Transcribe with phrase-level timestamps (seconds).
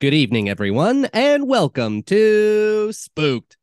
[0.00, 3.58] Good evening, everyone, and welcome to Spooked.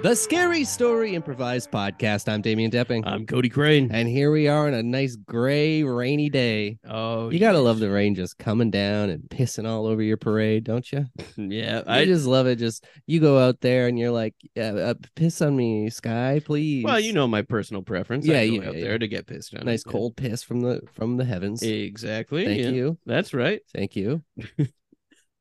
[0.00, 2.32] The Scary Story Improvised Podcast.
[2.32, 3.02] I'm Damian Depping.
[3.04, 3.90] I'm Cody Crane.
[3.92, 6.78] and here we are on a nice gray, rainy day.
[6.88, 10.62] Oh, You gotta love the rain just coming down and pissing all over your parade,
[10.62, 11.06] don't you?
[11.36, 11.82] yeah.
[11.84, 12.56] I I just love it.
[12.56, 16.84] Just you go out there and you're like, yeah, uh, piss on me, sky, please.
[16.84, 18.24] well, you know my personal preference.
[18.24, 18.84] Yeah, you out yeah.
[18.84, 19.66] there to get pissed on.
[19.66, 21.60] nice cold piss from the from the heavens.
[21.62, 22.44] Exactly.
[22.44, 22.70] Thank yeah.
[22.70, 23.62] you, That's right.
[23.74, 24.22] thank you.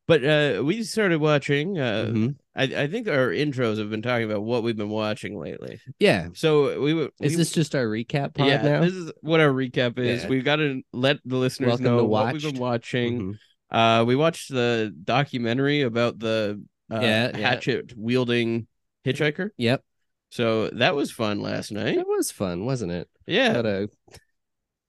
[0.07, 1.77] But uh, we started watching.
[1.77, 2.35] Uh, Mhm.
[2.57, 5.79] I, I think our intros have been talking about what we've been watching lately.
[5.99, 7.11] Yeah, So we would.
[7.21, 8.81] is this just our recap pod yeah, now?
[8.81, 10.23] this is what our recap is.
[10.23, 10.29] Yeah.
[10.29, 13.19] We've got to let the listeners Welcome know what we've been watching.
[13.19, 13.37] Mhm.
[13.69, 17.37] Uh, we watched the documentary about the uh, yeah.
[17.37, 18.65] hatchet wielding
[19.05, 19.51] hitchhiker.
[19.57, 19.83] Yep,
[20.31, 21.97] So that was fun last night.
[21.97, 23.07] It was fun, wasn't it?
[23.27, 23.51] Yeah.
[23.51, 23.89] About a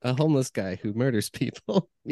[0.00, 1.90] a homeless guy who murders people.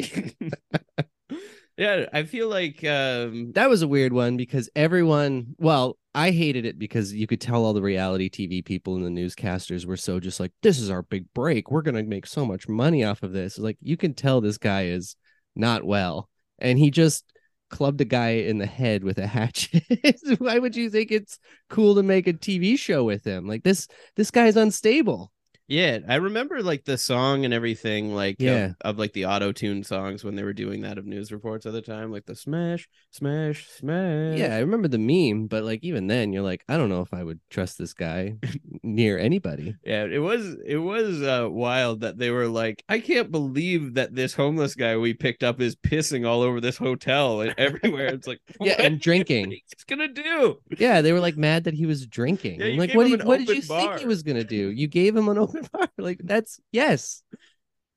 [1.77, 6.65] yeah, I feel like um that was a weird one because everyone well i hated
[6.65, 10.19] it because you could tell all the reality tv people and the newscasters were so
[10.19, 11.69] just like this is our big break.
[11.69, 13.59] We're gonna make so much money off of this.
[13.59, 15.15] Like you can tell this guy is
[15.55, 17.23] not well and he just
[17.69, 19.83] clubbed a guy in the head with a hatchet.
[20.39, 21.37] Why would you think it's
[21.69, 23.47] cool to make a tv show with him?
[23.47, 25.31] Like this this guy's unstable
[25.67, 28.73] yeah, I remember like the song and everything like Yeah.
[28.81, 31.65] of, of like the auto tune songs when they were doing that of news reports
[31.65, 34.37] at the time, like the smash, smash, smash.
[34.37, 37.13] yeah i remember the meme but like even then you're like i don't know if
[37.13, 38.35] i would trust this guy
[38.83, 43.31] near anybody Yeah, it was it was uh wild that they were like, I can't
[43.31, 47.53] believe that this homeless guy we picked up is pissing all over this hotel and
[47.57, 48.07] everywhere.
[48.07, 49.51] It's like Yeah, and drinking.
[49.51, 50.59] He's gonna do.
[50.77, 52.59] Yeah, they were like mad that he was drinking.
[52.59, 54.69] Yeah, I'm like, what, did, what did you open think he was gonna do?
[54.71, 55.56] You gave him an open
[55.97, 57.23] Like that's yes.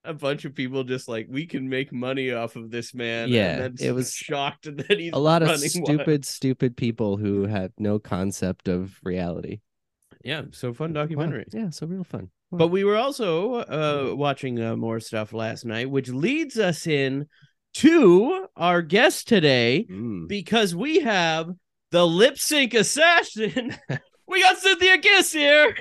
[0.04, 3.25] a bunch of people just like we can make money off of this man.
[3.25, 7.72] and Yeah, it was shocked that he's A lot of stupid, stupid people who have
[7.78, 9.60] no concept of reality.
[10.25, 11.03] Yeah, so fun Wow.
[11.03, 11.44] documentary.
[11.53, 12.31] Yeah, so real fun.
[12.50, 12.59] Wow.
[12.59, 17.27] But we were also uh, watching uh, more stuff last night, which leads us in
[17.75, 20.28] to our guest today Mm.
[20.28, 21.48] because we have
[21.91, 23.77] the lip sync assassin.
[24.27, 25.77] we got Synthia Kiss here.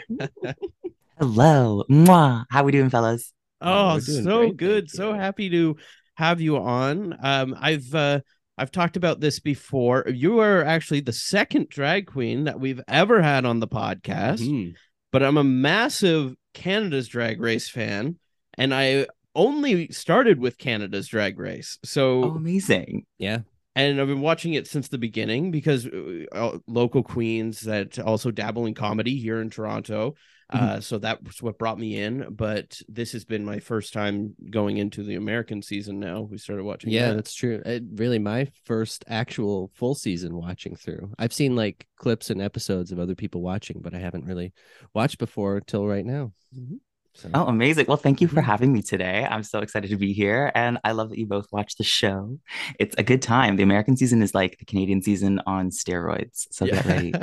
[1.20, 1.84] Hello.
[1.90, 2.46] Mwah.
[2.50, 3.34] How we doing, fellas?
[3.62, 4.90] Oh, Oh, so great, good.
[4.90, 5.76] So happy to
[6.16, 7.16] have you on.
[7.22, 8.22] Um, I've uh,
[8.58, 10.06] I've talked about this before.
[10.08, 14.40] You are actually the second drag queen that we've ever had on the podcast.
[14.40, 14.76] Mhm.
[15.12, 18.18] But I'm a massive Canada's Drag Race fan,
[18.58, 21.80] and I only started with Canada's Drag Race.
[21.84, 23.06] So Oh, amazing.
[23.18, 23.40] Yeah.
[23.76, 28.32] and I've been watching it since the beginning because uh, uh, local queens that also
[28.32, 30.16] dabble in comedy here in Toronto.
[30.54, 30.66] Mm-hmm.
[30.66, 32.28] Uh, so that's what brought me in.
[32.32, 36.00] But this has been my first time going into the American season.
[36.00, 36.90] Now we started watching.
[36.90, 37.16] Yeah, that.
[37.16, 37.62] that's true.
[37.66, 41.12] It, really, my first actual full season watching through.
[41.20, 44.54] I've seen like clips and episodes of other people watching, but I haven't really
[44.94, 46.34] watched before till right now.
[46.58, 46.80] Mhm.
[47.14, 47.86] So, Oh, amazing.
[47.88, 48.46] Well, thank you for Mhm.
[48.46, 49.28] having me today.
[49.30, 50.52] I'm so excited to be here.
[50.56, 52.40] And I love that you both watch the show.
[52.80, 53.56] It's a good time.
[53.56, 56.48] The American season is like the Canadian season on steroids.
[56.52, 57.14] So get ready.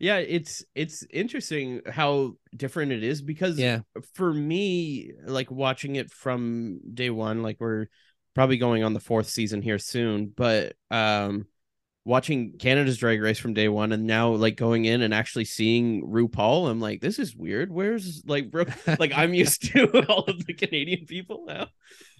[0.00, 3.80] yeah, it's it's interesting how different it is because yeah,
[4.14, 7.86] for me, like watching it from day one, like we're
[8.34, 11.46] probably going on the fourth season here soon, but um
[12.08, 16.02] watching Canada's drag race from day one and now like going in and actually seeing
[16.10, 17.70] RuPaul, I'm like, this is weird.
[17.70, 18.64] Where's like bro
[18.98, 21.66] like I'm used to all of the Canadian people now.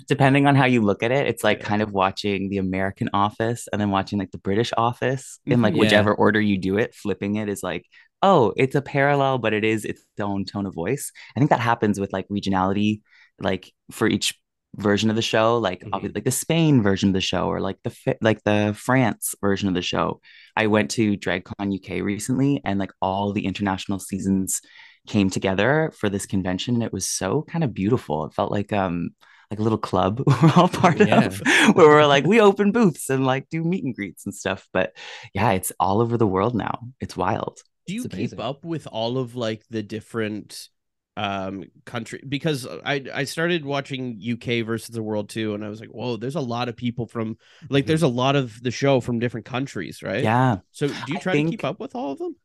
[0.06, 1.64] Depending on how you look at it, it's like Yeah.
[1.64, 5.72] kind of watching the American office and then watching like the British office in like
[5.72, 5.76] Mhm.
[5.76, 5.80] Yeah.
[5.80, 7.86] whichever order you do it, flipping it is like,
[8.22, 11.10] oh, it's a parallel, but it is its own tone of voice.
[11.34, 13.00] I think that happens with like regionality,
[13.40, 14.38] like for each
[14.76, 15.90] version of the show, like Mhm.
[15.90, 19.68] obvi- like the Spain version of the show or like the like the France version
[19.68, 20.20] of the show.
[20.56, 24.60] I went to DragCon UK recently and like all the international seasons
[25.06, 28.26] came together for this convention and it was so kind of beautiful.
[28.26, 29.10] It felt like um
[29.50, 31.24] like a little club we're all part Yeah.
[31.24, 31.40] of
[31.74, 34.94] where we're like we open booths and like do meet and greets and stuff but
[35.32, 39.16] yeah it's all over the world now it's wild Do you keep up with all
[39.16, 40.68] of like the different
[41.18, 45.80] um country because I I started watching UK versus the world too and I was
[45.80, 47.38] like, whoa, there's a lot of people from
[47.70, 50.22] like there's a lot of the show from different countries, right?
[50.24, 52.36] yeah So do you try to keep up with all of them?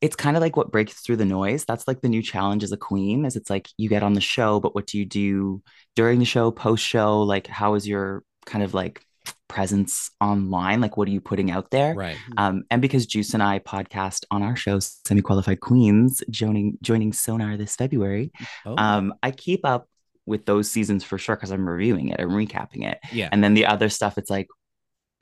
[0.00, 2.72] it's kind of like what breaks through the noise that's like the new challenge as
[2.72, 5.62] a queen is it's like you get on the show but what do you do
[5.96, 9.02] during the show post show like how is your kind of like
[9.48, 12.16] presence online like what are you putting out there Right.
[12.36, 17.12] um, and because Juice and I podcast on our show, Semi Qualified Queens, joining joining
[17.12, 18.30] Sonar this February,
[18.66, 19.88] Oh, um, I keep up
[20.26, 23.28] with those seasons for sure because I'm reviewing it, I'm recapping it, yeah.
[23.32, 24.46] and then the other stuff, it's like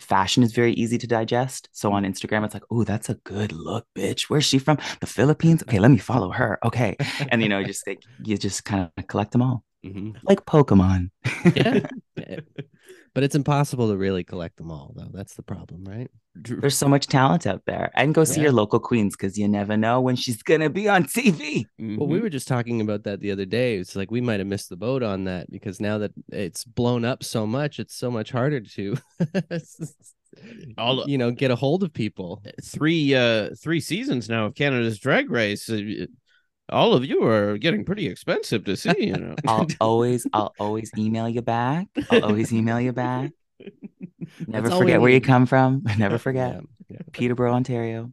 [0.00, 1.70] fashion is very easy to digest.
[1.72, 4.22] So on Instagram, it's like, oh, that's a good look, bitch.
[4.28, 4.76] Where's she from?
[5.00, 5.62] The Philippines.
[5.62, 6.58] Okay, let me follow her.
[6.64, 6.96] Okay,
[7.30, 10.16] and you know, you just like you just kind of collect them all, Mhm.
[10.24, 11.10] like Pokemon.
[11.54, 11.86] Yeah.
[13.16, 15.08] But it's impossible to really collect them all, though.
[15.12, 16.08] That's the problem, right?
[16.34, 19.74] There's so much talent out there, and go see your local queens because you never
[19.74, 21.64] know when she's gonna be on TV.
[21.78, 23.78] Well, we were just talking about that the other day.
[23.78, 27.06] It's like we might have missed the boat on that because now that it's blown
[27.06, 28.96] up so much, it's so much harder to,
[30.76, 32.42] All- you know, get a hold of people.
[32.62, 35.70] three uh three seasons now of Canada's Drag Race.
[36.68, 39.06] All of you are getting pretty expensive to see.
[39.06, 41.88] You know, I'll always, I'll always email you back.
[42.10, 43.32] I'll always email you back.
[44.46, 45.82] Never That's forget where you come from.
[45.98, 46.60] Never forget.
[46.88, 46.98] Yeah, yeah.
[47.12, 48.12] Peterborough, Ontario.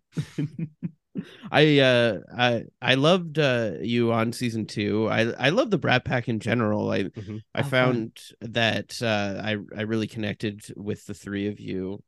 [1.52, 5.08] I uh I I loved uh you on season two.
[5.10, 6.92] I I love the Brat Pack in general.
[6.92, 7.40] I Mhm.
[7.54, 7.70] I Oh, fun.
[7.70, 12.04] found that uh I I really connected with the three of you.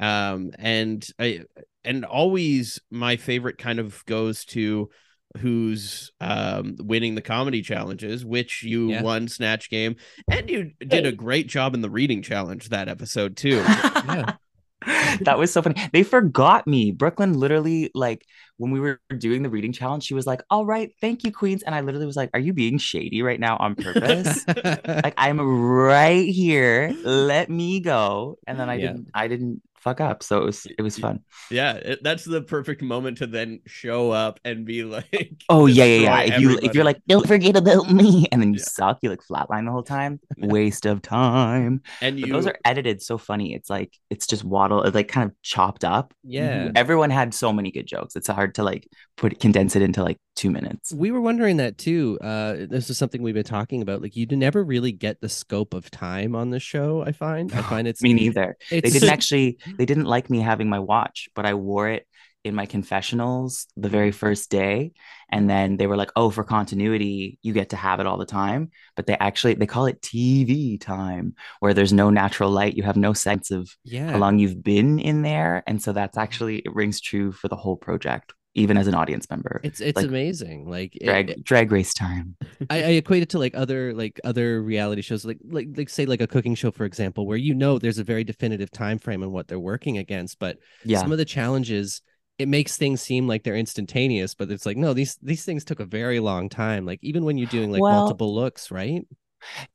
[0.00, 1.42] Um and I
[1.84, 4.90] and always my favorite kind of goes to
[5.38, 9.02] who's um winning the comedy challenges which you Yeah.
[9.02, 9.96] won snatch game
[10.30, 13.62] and you did a great job in the reading challenge that episode too
[14.04, 14.34] Yeah.
[15.20, 15.80] that was so funny.
[15.92, 16.90] They forgot me.
[16.90, 18.26] Brooklyn literally, like,
[18.56, 21.62] when we were doing the reading challenge, she was like, All right, thank you, Queens.
[21.62, 24.44] And I literally was like, Are you being shady right now on purpose?
[24.86, 26.92] like, I'm right here.
[27.04, 28.38] Let me go.
[28.48, 28.88] And then I Yeah.
[28.88, 30.22] didn't, I didn't fuck up.
[30.22, 31.20] So it was, it was fun.
[31.50, 35.84] Yeah, it, that's the perfect moment to then show up and be like, Oh yeah,
[35.84, 36.20] yeah, yeah.
[36.34, 38.64] If you if you're like, don't forget about me, and then you Yeah.
[38.64, 40.20] suck, you like flatline the whole time.
[40.38, 41.82] Waste of time.
[42.00, 43.54] and you, those are edited so funny.
[43.54, 46.14] It's like it's just waddle, it's like kind of chopped up.
[46.24, 46.70] yeah.
[46.74, 48.16] Everyone had so many good jokes.
[48.16, 50.92] It's hard to like put condense it into like two minutes.
[50.92, 52.18] We were wondering that too.
[52.20, 54.02] Uh, this is something we've been talking about.
[54.02, 57.02] Like, you never really get the scope of time on the show.
[57.02, 57.52] I find.
[57.52, 58.56] I find it's Me neither.
[58.70, 59.58] It's, They didn't actually.
[59.76, 62.06] They didn't like me having my watch, but I wore it
[62.44, 64.92] in my confessionals the very first day
[65.30, 68.26] and then they were like oh for continuity you get to have it all the
[68.26, 72.82] time but they actually they call it tv time where there's no natural light you
[72.82, 74.10] have no sense of yeah.
[74.10, 77.56] how long you've been in there and so that's actually it rings true for the
[77.56, 80.68] whole project even as an audience member It's it's like, amazing.
[80.68, 82.36] Like drag it- drag race time
[82.70, 86.04] I, I equate it to like other like other reality shows, like like like say
[86.06, 89.22] like a cooking show, for example, where you know there's a very definitive time frame
[89.22, 92.02] and what they're working against, but yeah some of the challenges
[92.38, 95.80] it makes things seem like they're instantaneous, but it's like no, these these things took
[95.80, 96.84] a very long time.
[96.86, 99.06] Like even when you're doing like Well- multiple looks, right?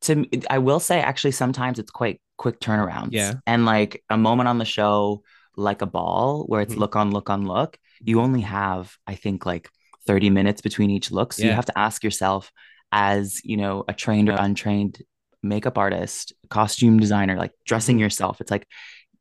[0.02, 3.10] to I will say actually sometimes it's quite quick turnarounds.
[3.12, 3.34] Yeah.
[3.46, 5.24] And like a moment on the show,
[5.56, 6.78] like a ball, where it's Mhm.
[6.80, 9.70] look on, look on, look, you only have, I think, like
[10.06, 11.34] 30 minutes between each look.
[11.34, 12.52] So you have to ask yourself,
[12.92, 15.02] as you know, a trained or untrained
[15.44, 18.02] makeup artist, costume designer, like dressing Mhm.
[18.02, 18.42] yourself.
[18.42, 18.68] It's like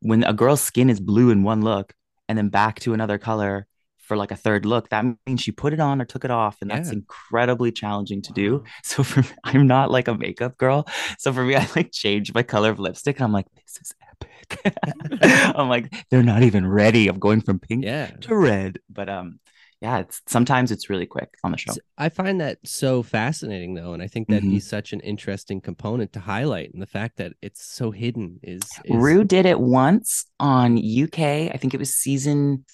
[0.00, 1.94] when a girl's skin is blue in one look
[2.28, 3.67] and then back to another color
[4.06, 6.58] for like a third look, that means she put it on or took it off.
[6.62, 6.93] And that's Yeah.
[6.93, 8.64] incredibly challenging to do.
[8.85, 10.87] So for me, I'm not like a makeup girl.
[11.19, 13.93] So for me, I like change my color of lipstick and I'm like, this is
[14.11, 14.75] epic.
[15.23, 17.08] I'm like, they're not even ready.
[17.08, 18.11] I'm going from pink Yeah.
[18.23, 18.79] to red.
[18.89, 19.41] But um,
[19.81, 21.75] yeah, it's sometimes it's really quick on the show.
[21.98, 24.55] I find that so fascinating though, and I think that'd Mm-hmm.
[24.55, 26.72] be such an interesting component to highlight.
[26.72, 31.51] And the fact that it's so hidden is, is Rue did it once on UK.
[31.53, 32.65] I think it was season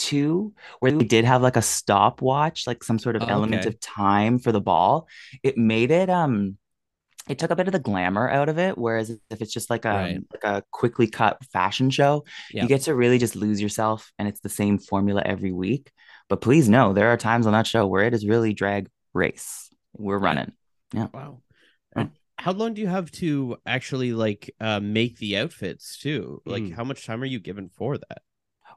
[0.00, 3.68] two, where they did have like a stopwatch, like some sort of Oh, element okay.
[3.68, 5.08] of time for the ball.
[5.42, 6.56] It made it um
[7.28, 8.76] it took a bit of the glamour out of it.
[8.76, 10.20] Whereas if it's just like a Right.
[10.32, 12.62] like a quickly cut fashion show, Yeah.
[12.62, 15.92] you get to really just lose yourself and it's the same formula every week.
[16.28, 19.68] But please know there are times on that show where it is really drag race.
[19.96, 20.52] We're running.
[20.94, 21.42] Wow.
[21.96, 22.06] Yeah.
[22.38, 26.40] How long do you have to actually like uh, make the outfits too?
[26.46, 26.72] Like, Mm.
[26.74, 28.22] how much time are you given for that?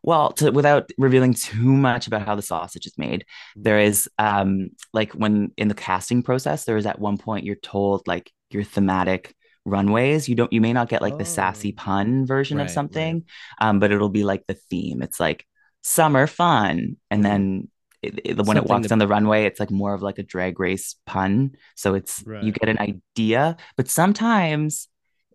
[0.03, 4.69] Well, to, without revealing too much about how the sausage is made, there is um
[4.93, 8.63] like when in the casting process, there is at one point you're told like your
[8.63, 9.33] thematic
[9.65, 10.27] runways.
[10.27, 11.81] You don't you may not get like the sassy Oh.
[11.81, 12.74] pun version Right, of right.
[12.74, 13.24] something,
[13.62, 15.01] um, but it'll be like the theme.
[15.01, 15.45] It's like
[15.81, 17.24] summer fun, and Mhm.
[17.24, 17.67] then
[18.01, 20.24] it, it- when it walks to- down the runway, it's like more of like a
[20.24, 21.51] drag race pun.
[21.77, 24.89] So it's you get an idea, but sometimes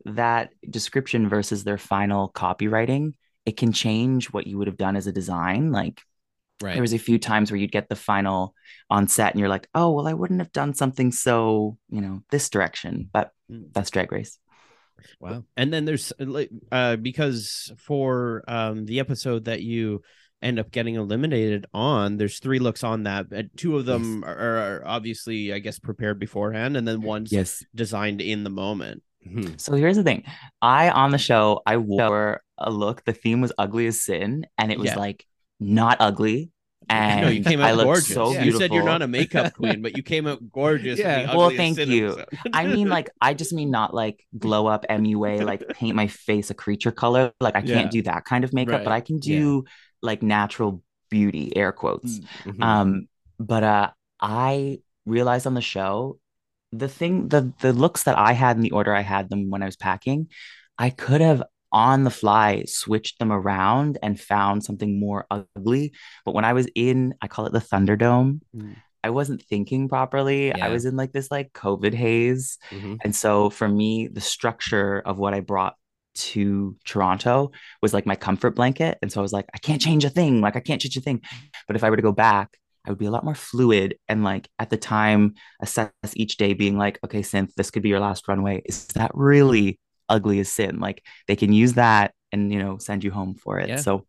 [0.04, 3.14] that description versus their final copywriting
[3.48, 5.72] it can change what you would have done as a design.
[5.72, 6.00] Like
[6.62, 6.74] right.
[6.74, 8.54] there was a few times where you'd get the final
[8.90, 12.22] on set and you're like, oh, well, I wouldn't have done something so, you know,
[12.30, 13.72] this direction, but Mm.
[13.72, 14.38] that's drag race.
[15.20, 15.44] Wow.
[15.56, 20.02] and then there's uh, like uh because for um the episode that you
[20.42, 24.36] end up getting eliminated on there's three looks on that and two of them are,
[24.36, 27.64] are obviously i guess prepared beforehand and then one's Yes.
[27.74, 29.02] designed in the moment.
[29.56, 30.24] So here's the thing.
[30.60, 33.04] I on the show, I wore a look.
[33.04, 34.96] The theme was ugly as sin, and it was Yeah.
[34.98, 35.26] like
[35.60, 36.50] not ugly.
[36.90, 38.60] And no you came out I looked gorgeous so you beautiful.
[38.60, 41.34] said you're not a makeup queen but you came out gorgeous Yeah.
[41.36, 42.24] Well, thank Sin you.
[42.52, 46.50] I mean, like, I just mean not like glow up MUA, like paint my face
[46.50, 47.32] a creature color.
[47.40, 47.88] Like, I can't Yeah.
[47.90, 49.64] do that kind of makeup, but I can do
[50.02, 52.20] like natural beauty, air quotes.
[52.44, 52.62] Mhm.
[52.62, 56.18] Um, but uh, I realized on the show
[56.72, 59.62] the thing, the the looks that I had in the order I had them when
[59.62, 60.28] I was packing,
[60.78, 65.92] I could have on the fly switched them around and found something more ugly.
[66.24, 68.40] But when I was in, I call it the Thunderdome.
[68.56, 68.76] Mm.
[69.04, 70.52] I wasn't thinking properly.
[70.52, 72.58] I was in like this like COVID haze.
[72.70, 72.98] Mhm.
[73.04, 75.74] And so for me, the structure of what I brought
[76.16, 78.98] to Toronto was like my comfort blanket.
[79.00, 80.40] And so I was like, I can't change a thing.
[80.40, 81.22] Like I can't change a thing.
[81.68, 84.24] But if I were to go back, I would be a lot more fluid and
[84.24, 88.00] like at the time assess each day being like, okay, synth, this could be your
[88.00, 88.62] last runway.
[88.64, 89.78] Is that really
[90.08, 90.80] ugly as sin?
[90.80, 93.68] Like they can use that and you know send you home for it.
[93.68, 93.76] Yeah.
[93.76, 94.06] So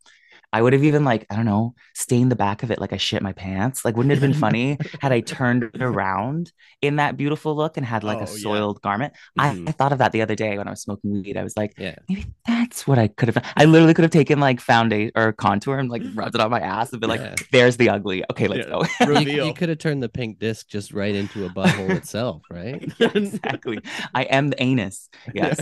[0.51, 2.97] I would have even like, I don't know, stained the back of it like I
[2.97, 3.85] shit my pants.
[3.85, 6.51] Like, wouldn't it have been funny had I turned around
[6.81, 8.37] in that beautiful look and had like Oh, a yeah.
[8.41, 9.13] soiled garment?
[9.37, 9.69] I, Mhm.
[9.69, 11.37] I thought of that the other day when I was smoking weed.
[11.37, 11.95] I was like, Yeah.
[12.09, 13.45] maybe that's what I could have.
[13.55, 16.59] I literally could have taken like foundation or contour and like rubbed it on my
[16.61, 17.35] ass and been like, Yeah.
[17.51, 18.23] there's the ugly.
[18.31, 19.05] Okay, let's Yeah.
[19.05, 19.19] go.
[19.21, 22.91] You, you could have turned the pink disc just right into a butthole itself, right?
[22.99, 23.79] Yeah, exactly.
[24.15, 25.09] I am the anus.
[25.33, 25.59] Yes.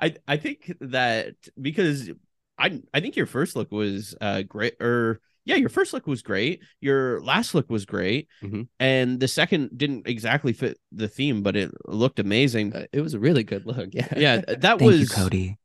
[0.00, 2.10] I I think that because
[2.58, 6.22] I I think your first look was uh great or yeah, your first look was
[6.22, 6.62] great.
[6.80, 8.28] Your last look was great.
[8.44, 8.68] Mhm.
[8.78, 12.72] And the second didn't exactly fit the theme, but it looked amazing.
[12.76, 13.88] Uh, it was a really good look.
[13.92, 14.06] Yeah.
[14.16, 15.58] yeah, that Thank was you, Cody.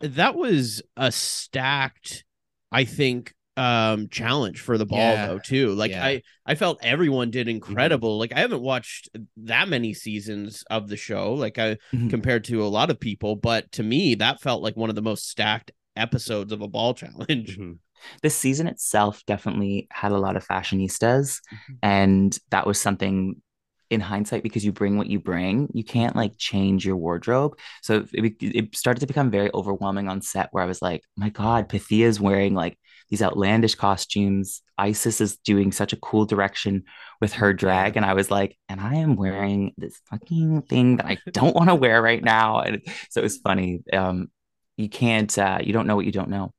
[0.00, 2.24] that was a stacked,
[2.72, 5.26] I think, um challenge for the ball Yeah.
[5.26, 5.72] though too.
[5.74, 6.04] Like Yeah.
[6.04, 8.18] I I felt everyone did incredible.
[8.18, 11.34] Like I haven't watched that many seasons of the show.
[11.34, 12.10] Like I Mhm.
[12.10, 15.02] compared to a lot of people, but to me that felt like one of the
[15.02, 17.58] most stacked episodes of a ball challenge.
[17.58, 17.78] Mhm.
[18.22, 21.76] this season itself definitely had a lot of fashionistas Mhm.
[21.82, 23.42] and that was something
[23.90, 28.06] in hindsight because you bring what you bring you can't like change your wardrobe so
[28.14, 31.68] it, it started to become very overwhelming on set where i was like my god
[31.68, 32.78] Pythia's wearing like
[33.10, 36.84] these outlandish costumes Icesis is doing such a cool direction
[37.20, 41.06] with her drag and i was like and i am wearing this fucking thing that
[41.06, 42.80] i don't want to wear right now and
[43.10, 44.28] so it was funny um
[44.80, 46.52] you can't uh you don't know what you don't know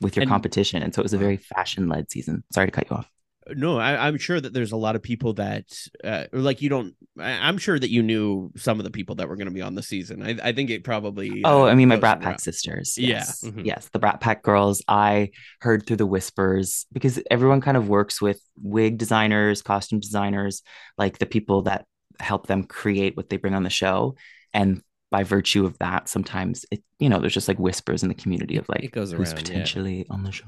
[0.00, 0.82] with your And- competition.
[0.82, 2.44] And so it was a very fashion led season.
[2.52, 3.10] Sorry to cut you off.
[3.50, 5.64] No, I, I'm sure that there's a lot of people that
[6.04, 6.94] uh, like you don't.
[7.18, 9.62] I, I'm sure that you knew some of the people that were going to be
[9.62, 10.22] on the season.
[10.22, 11.40] I, I think it probably.
[11.46, 12.24] Oh, uh, I mean, my Brat around.
[12.24, 12.98] Pack sisters.
[12.98, 13.08] Yeah.
[13.08, 13.42] Yes.
[13.44, 13.64] Mhm.
[13.64, 13.88] Yes.
[13.90, 14.82] The Brat Pack girls.
[14.86, 15.30] I
[15.62, 20.62] heard through the whispers because everyone kind of works with wig designers, costume designers,
[20.98, 21.86] like the people that
[22.20, 24.14] help them create what they bring on the show.
[24.52, 28.14] And by virtue of that, sometimes it, you know, there's just like whispers in the
[28.14, 29.38] community of like it goes who's around.
[29.38, 29.42] yeah.
[29.42, 30.44] potentially on the show.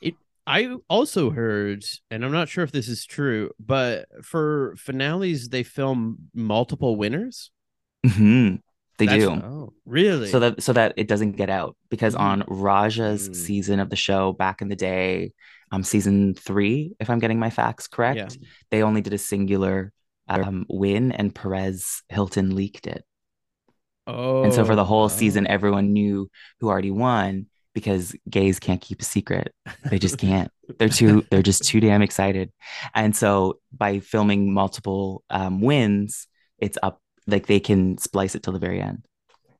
[0.00, 0.14] It
[0.46, 5.62] I also heard, and I'm not sure if this is true, but for finales they
[5.62, 7.50] film multiple winners.
[8.06, 8.60] Mhm.
[8.98, 9.30] They That's- do.
[9.44, 9.72] Oh.
[9.86, 10.28] Really?
[10.28, 12.20] so that so that it doesn't get out because Mhm.
[12.20, 13.34] on Raja's Mm.
[13.36, 15.32] season of the show back in the day,
[15.72, 18.46] um, season three, if I'm getting my facts correct, Yeah.
[18.70, 19.92] they only did a singular
[20.28, 23.04] um win, and Perez Hilton leaked it,
[24.06, 26.28] oh, and so for the whole season, everyone knew
[26.60, 29.52] who already won because gays can't keep a secret.
[29.90, 30.50] They just can't.
[30.78, 31.24] they're too.
[31.30, 32.52] They're just too damn excited,
[32.94, 36.26] and so by filming multiple um, wins,
[36.58, 37.00] it's up.
[37.26, 39.04] Like they can splice it till the very end.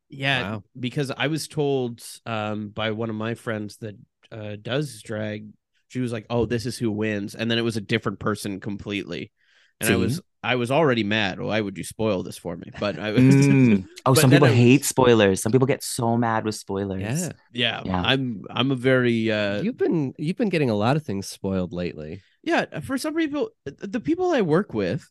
[0.09, 0.65] Yeah, Wow.
[0.79, 3.97] because I was told um by one of my friends that
[4.31, 5.49] uh does drag,
[5.89, 8.61] she was like, "Oh, this is who wins," and then it was a different person
[8.61, 9.33] completely,
[9.87, 11.41] and I was I was already mad.
[11.41, 12.71] Why would you spoil this for me?
[12.79, 13.87] But I was Mm.
[14.07, 15.41] Oh, But some people I was- hate spoilers.
[15.43, 17.03] Some people get so mad with spoilers.
[17.03, 17.33] Yeah.
[17.53, 18.03] yeah, Yeah.
[18.05, 21.73] I'm I'm a very uh You've been you've been getting a lot of things spoiled
[21.73, 22.23] lately.
[22.43, 22.81] yeah.
[22.81, 25.09] For some people, the people I work with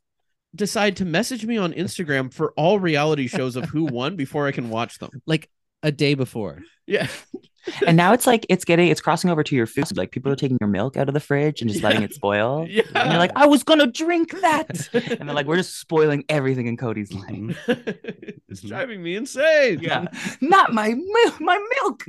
[0.55, 4.51] decide to message me on Instagram for all reality shows of who won before I
[4.51, 5.09] can watch them.
[5.25, 5.49] Like
[5.81, 6.61] a day before.
[6.85, 7.07] Yeah,
[7.87, 9.95] And now it's like it's getting it's crossing over to your food.
[9.95, 12.65] Like people are taking your milk out of the fridge and just letting it spoil.
[12.69, 12.83] yeah.
[12.95, 14.89] And you're like, I was gonna drink that.
[14.93, 17.29] and they're like, we're just spoiling everything in Cody's life.
[17.29, 17.55] Mhm.
[18.49, 18.67] it's Mhm.
[18.67, 19.79] driving me insane.
[19.81, 20.07] Yeah.
[20.41, 22.05] Not my milk, my milk.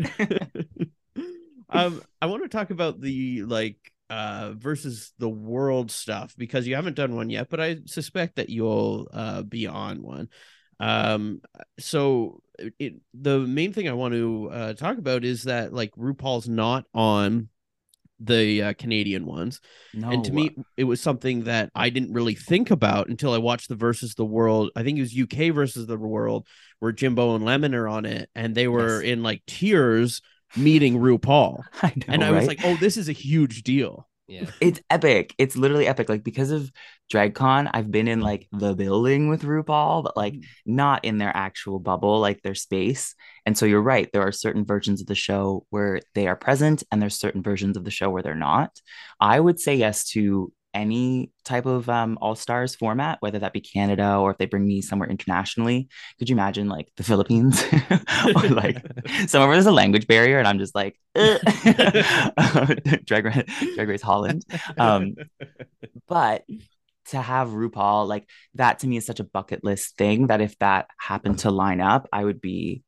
[1.70, 3.76] um, I want to talk about the like
[4.11, 8.50] uh versus the world stuff because you haven't done one yet, but I suspect that
[8.50, 10.28] you'll uh be on one.
[10.80, 11.40] Um,
[11.78, 12.42] so
[12.78, 16.84] it, the main thing I want to uh, talk about is that like RuPaul's not
[16.94, 17.49] on
[18.20, 19.61] the uh, Canadian ones.
[19.92, 20.11] No.
[20.11, 23.68] And to me, it was something that I didn't really think about until I watched
[23.68, 24.70] the versus the world.
[24.76, 26.46] I think it was UK versus the world
[26.78, 29.12] where Jimbo and Lemon are on it, and they were Yes.
[29.12, 30.23] in like tears
[30.56, 31.62] meeting RuPaul.
[31.82, 34.08] I know, and I was like, oh, this is a huge deal.
[34.26, 34.47] Yeah.
[34.61, 35.35] it's epic.
[35.38, 36.09] It's literally epic.
[36.09, 36.71] Like because of
[37.12, 40.45] DragCon, I've been in like the building with RuPaul, but like mm.
[40.64, 43.14] not in their actual bubble, like their space.
[43.45, 44.09] And so you're right.
[44.12, 47.76] There are certain versions of the show where they are present, and there's certain versions
[47.76, 48.71] of the show where they're not.
[49.21, 53.61] I would say yes to any type of um, All Stars format, whether that be
[53.61, 55.88] Canada or if they bring me somewhere internationally.
[56.19, 58.85] Could you imagine like the Philippines or like
[59.26, 60.99] somewhere where there's a language barrier and I'm just like,
[63.04, 63.43] drag, Ra-
[63.75, 64.45] drag Race Holland.
[64.76, 65.14] Um,
[66.09, 66.45] but
[67.07, 70.59] to have RuPaul, like that to me is such a bucket list thing that if
[70.59, 72.83] that happened to line up, I would be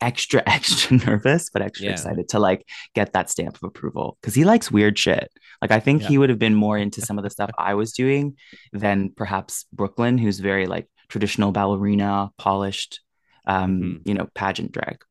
[0.00, 1.92] extra, extra nervous, but extra Yeah.
[1.92, 5.30] excited to like get that stamp of approval because he likes weird shit.
[5.62, 6.08] Like I think Yeah.
[6.08, 8.36] he would have been more into some of the stuff I was doing
[8.72, 13.00] than perhaps Brooklyn, who's very like traditional ballerina, polished,
[13.46, 14.08] um, Mhm.
[14.08, 15.02] you know, pageant drag.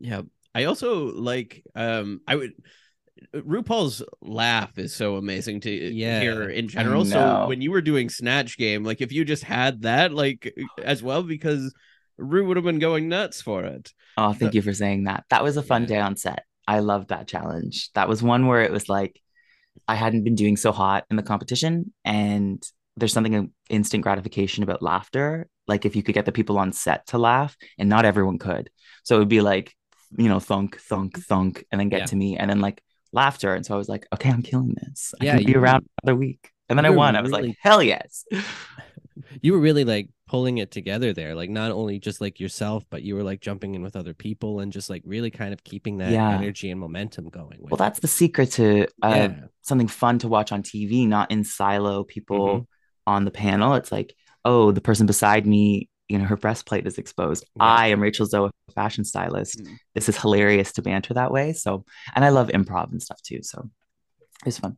[0.00, 0.22] Yeah.
[0.54, 2.52] I also like um I would
[3.34, 6.20] RuPaul's laugh is so amazing to Yeah.
[6.20, 7.04] hear in general.
[7.04, 11.02] So when you were doing Snatch Game, like if you just had that like as
[11.02, 11.74] well, because
[12.18, 13.92] Ru would have been going nuts for it.
[14.16, 15.24] Oh, thank you for saying that.
[15.30, 15.88] That was a fun Yeah.
[15.88, 16.44] day on set.
[16.66, 17.90] I loved that challenge.
[17.94, 19.20] That was one where it was like
[19.86, 22.62] I hadn't been doing so hot in the competition, and
[22.96, 25.48] there's something of instant gratification about laughter.
[25.68, 28.70] Like if you could get the people on set to laugh, and not everyone could.
[29.04, 29.74] So it would be like,
[30.16, 32.06] you know, thunk, thunk, thunk, and then get Yeah.
[32.06, 32.82] to me, and then like
[33.12, 33.54] laughter.
[33.54, 35.14] And so I was like, okay, I'm killing this.
[35.20, 36.50] I Yeah, can be around another week.
[36.68, 37.14] And then I won.
[37.16, 38.24] I was like, hell yes.
[39.42, 43.02] you were really like pulling it together there like not only just like yourself but
[43.02, 45.98] you were like jumping in with other people and just like really kind of keeping
[45.98, 46.30] that Yeah.
[46.36, 47.78] energy and momentum going with Well, it.
[47.78, 52.04] that's the secret to uh, yeah something fun to watch on TV, not in silo
[52.04, 53.10] people Mm-hmm.
[53.14, 53.74] on the panel.
[53.74, 57.44] It's like, oh, the person beside me, you know, her breastplate is exposed.
[57.56, 57.64] Yeah.
[57.64, 59.58] I am Rachel Zoe, fashion stylist.
[59.60, 59.76] Mm.
[59.94, 61.52] This is hilarious to banter that way.
[61.52, 63.42] So, and I love improv and stuff too.
[63.42, 63.68] So
[64.46, 64.76] it's fun.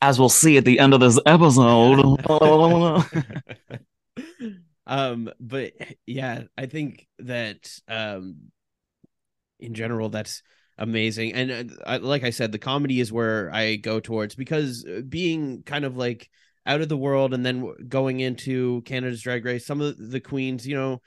[0.00, 2.20] As we'll see at the end of this episode.
[4.86, 5.72] um but
[6.06, 8.36] yeah i think that um
[9.60, 10.42] in general that's
[10.78, 11.34] amazing.
[11.34, 15.62] And uh, like i said the comedy is where i go towards because uh, being
[15.62, 16.28] kind of like
[16.66, 20.66] out of the world and then going into canada's drag race some of the queens
[20.66, 21.00] you know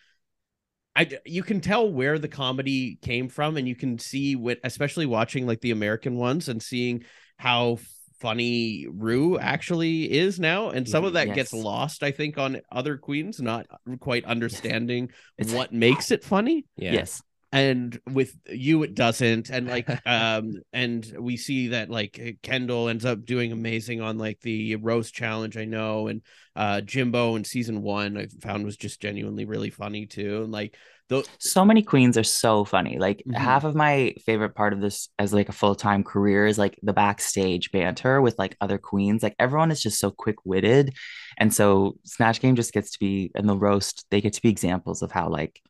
[0.97, 5.05] I, you can tell where the comedy came from and you can see what especially
[5.05, 7.03] watching like the american ones and seeing
[7.37, 7.79] how
[8.19, 12.97] funny rue actually is now and some of that gets lost i think on other
[12.97, 13.65] queens not
[13.99, 16.65] quite understanding It's what makes it funny.
[16.77, 16.93] Yeah.
[16.93, 17.21] Yes.
[17.51, 23.05] and with you it doesn't and like um and we see that like kendall ends
[23.05, 26.21] up doing amazing on like the roast challenge i know and
[26.55, 30.75] uh jimbo in season one i found was just genuinely really funny too and like
[31.09, 32.97] the so many queens are so funny.
[32.97, 33.35] Like Mhm.
[33.35, 36.93] half of my favorite part of this as like a full-time career is like the
[36.93, 39.21] backstage banter with like other queens.
[39.21, 40.95] Like everyone is just so quick-witted.
[41.37, 44.49] And so snatch game just gets to be and the roast they get to be
[44.49, 45.61] examples of how like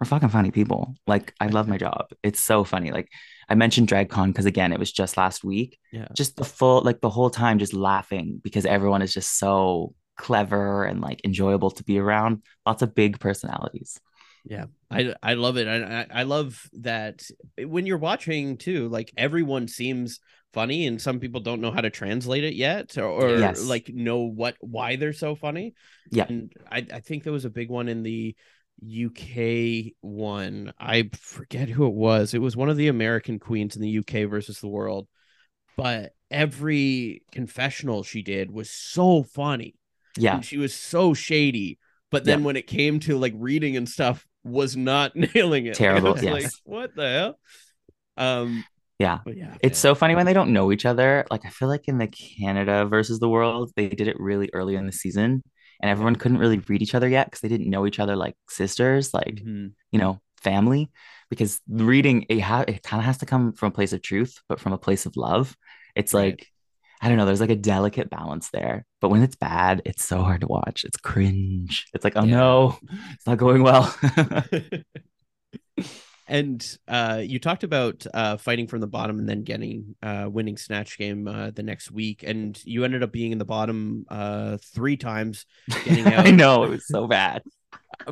[0.00, 0.94] we're fucking funny people.
[1.06, 2.06] Like i love my job.
[2.22, 2.90] It's so funny.
[2.92, 3.08] Like
[3.48, 5.78] i mentioned dragcon because again it was just last week.
[5.92, 6.08] Yeah.
[6.16, 10.84] Just the full like the whole time just laughing because everyone is just so clever
[10.84, 12.42] and like enjoyable to be around.
[12.64, 13.98] Lots of big personalities
[14.44, 15.66] Yeah, I I love it.
[15.66, 17.26] I I love that
[17.58, 20.20] when you're watching too, like everyone seems
[20.52, 23.64] funny, and some people don't know how to translate it yet, or, or Yes.
[23.64, 25.74] like know what why they're so funny.
[26.10, 26.26] Yeah.
[26.28, 28.36] and I I think there was a big one in the
[28.80, 30.72] UK one.
[30.78, 32.34] I forget who it was.
[32.34, 35.08] It was one of the American queens in the UK versus the world,
[35.76, 39.74] but every confessional she did was so funny
[40.16, 41.78] yeah and she was so shady.
[42.10, 42.46] But then Yeah.
[42.46, 45.74] when it came to like reading and stuff, was not nailing it.
[45.74, 46.60] Terrible, was like, yes.
[46.64, 47.38] what the hell?
[48.16, 48.64] Um,
[49.00, 51.26] yeah but yeah, It's so funny when they don't know each other.
[51.30, 54.76] Like I feel like in the Canada versus the world, they did it really early
[54.76, 55.42] in the season,
[55.82, 58.36] and everyone couldn't really read each other yet because they didn't know each other like
[58.48, 59.72] sisters, like Mhm.
[59.90, 60.90] you know, family.
[61.30, 64.38] Because reading it, ha- it kind of has to come from a place of truth,
[64.48, 65.56] but from a place of love.
[65.96, 66.32] It's Right.
[66.34, 66.46] like
[67.04, 67.26] I don't know.
[67.26, 70.84] There's like a delicate balance there, but when it's bad, it's so hard to watch.
[70.84, 71.86] It's cringe.
[71.92, 72.36] It's like, oh Yeah.
[72.36, 72.78] no,
[73.12, 73.94] it's not going well.
[76.26, 80.56] and uh, you talked about uh, fighting from the bottom and then getting uh, winning
[80.56, 84.56] snatch game uh, the next week, and you ended up being in the bottom uh,
[84.74, 85.44] three times.
[85.84, 87.42] Getting I know it was so bad.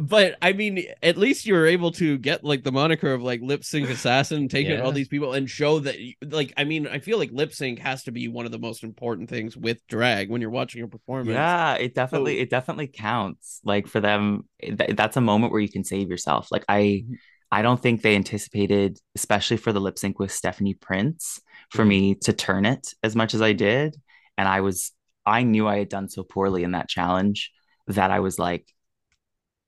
[0.01, 3.41] But I mean, at least you were able to get like the moniker of like
[3.43, 4.81] lip sync assassin, take yeah.
[4.81, 8.05] all these people and show that, like, I mean, I feel like lip sync has
[8.05, 11.35] to be one of the most important things with drag when you're watching a performance.
[11.35, 13.61] Yeah, it definitely, so, it definitely counts.
[13.65, 16.49] Like for them, th- that's a moment where you can save yourself.
[16.51, 17.15] Like I, mm-hmm.
[17.51, 21.89] I don't think they anticipated, especially for the lip sync with Stephanie Prince, for mm-hmm.
[21.89, 23.97] me to turn it as much as I did.
[24.39, 24.93] And I was,
[25.27, 27.51] I knew I had done so poorly in that challenge
[27.89, 28.67] that I was like,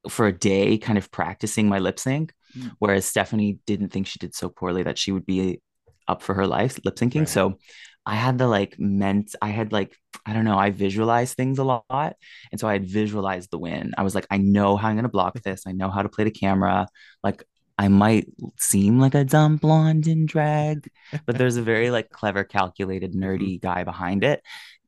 [0.09, 2.71] for a day kind of practicing my lip sync, mm.
[2.79, 5.61] whereas Stephanie didn't think she did so poorly that she would be
[6.09, 7.21] up for her life lip syncing.
[7.21, 7.29] Right.
[7.29, 7.59] So
[8.07, 11.65] I had the like meant I had like I don't know I visualized things a
[11.65, 12.17] lot
[12.53, 13.95] and so I had visualized the win.
[13.97, 15.67] I was like I know how I'm gonna block this.
[15.67, 16.87] I know how to play the camera.
[17.23, 17.45] Like
[17.79, 20.89] I might seem like a dumb blonde in drag,
[21.27, 23.25] but there's a very like clever, calculated, mm-hmm.
[23.25, 24.43] nerdy guy behind it,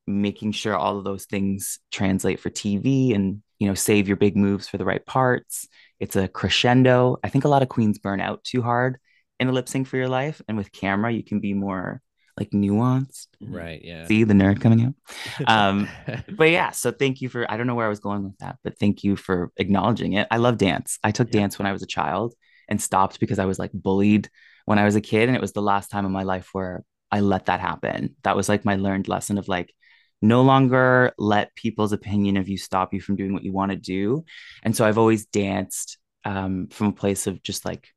[0.06, 4.36] making sure all of those things translate for TV and you know, save your big
[4.36, 5.68] moves for the right parts.
[6.00, 7.18] It's a crescendo.
[7.24, 8.98] I think a lot of queens burn out too hard
[9.40, 10.42] in a lip sync for your life.
[10.48, 12.02] And with camera, you can be more
[12.38, 13.28] like nuanced.
[13.40, 13.80] Right.
[13.82, 14.06] Yeah.
[14.06, 14.94] See the nerd coming out.
[15.48, 15.88] Um,
[16.30, 18.56] but yeah, so thank you for I don't know where I was going with that,
[18.62, 20.26] but thank you for acknowledging it.
[20.30, 20.98] I love dance.
[21.02, 21.40] I took yeah.
[21.40, 22.34] dance when I was a child
[22.68, 24.28] and stopped because I was like bullied
[24.64, 25.28] when I was a kid.
[25.28, 28.16] And it was the last time in my life where I let that happen.
[28.24, 29.72] That was like my learned lesson of like
[30.22, 33.76] no longer let people's opinion of you stop you from doing what you want to
[33.76, 34.24] do.
[34.62, 37.92] And so I've always danced um, from a place of just like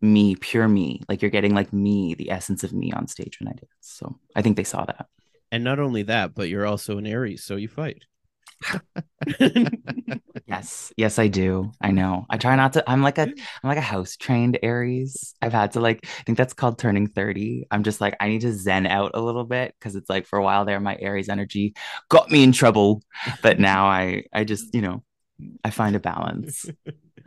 [0.00, 1.00] me, pure me.
[1.08, 3.68] Like you're getting like me, the essence of me on stage when I dance.
[3.80, 5.06] So I think they saw that.
[5.50, 8.04] And not only that, but you're also an Aries, so you fight.
[10.46, 11.72] yes, yes, I do.
[11.80, 12.26] I know.
[12.30, 12.88] I try not to.
[12.88, 15.34] I'm like a, I'm like a house trained Aries.
[15.40, 17.66] I've had to like, I think that's called turning 30.
[17.70, 20.38] I'm just like, I need to zen out a little bit because it's like for
[20.38, 21.74] a while there, my Aries energy
[22.08, 23.02] got me in trouble.
[23.42, 25.02] But now I, I just, you know,
[25.64, 26.66] I find a balance.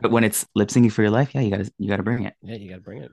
[0.00, 2.34] But when it's lip syncing for your life, yeah, you gotta, you gotta bring it.
[2.42, 3.10] Yeah, you gotta bring it.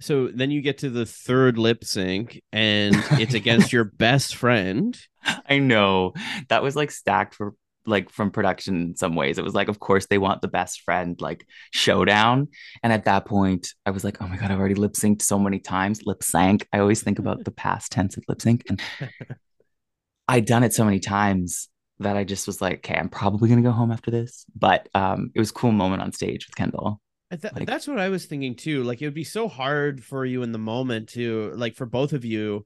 [0.00, 4.98] So then you get to the third lip sync and it's against your best friend.
[5.48, 6.14] I know.
[6.48, 9.38] That was like stacked for like from production in some ways.
[9.38, 12.48] It was like, of course, they want the best friend like showdown.
[12.82, 15.38] And at that point, I was like, oh my God, I've already lip synced so
[15.38, 16.02] many times.
[16.04, 16.68] Lip sync.
[16.72, 18.64] I always think about the past tense of lip sync.
[18.68, 18.80] And
[20.28, 21.68] I'd done it so many times
[22.00, 24.44] that I just was like, okay, I'm probably gonna go home after this.
[24.54, 27.00] But um, it was a cool moment on stage with Kendall.
[27.30, 28.84] Th- like, that's what I was thinking too.
[28.84, 32.12] Like it would be so hard for you in the moment to like for both
[32.12, 32.64] of you,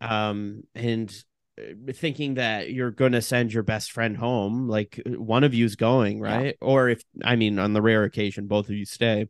[0.00, 1.14] um, and
[1.58, 5.54] uh, thinking that you're going to send your best friend home like uh, one of
[5.54, 6.52] you's going right yeah.
[6.66, 9.28] or if i mean on the rare occasion both of you stay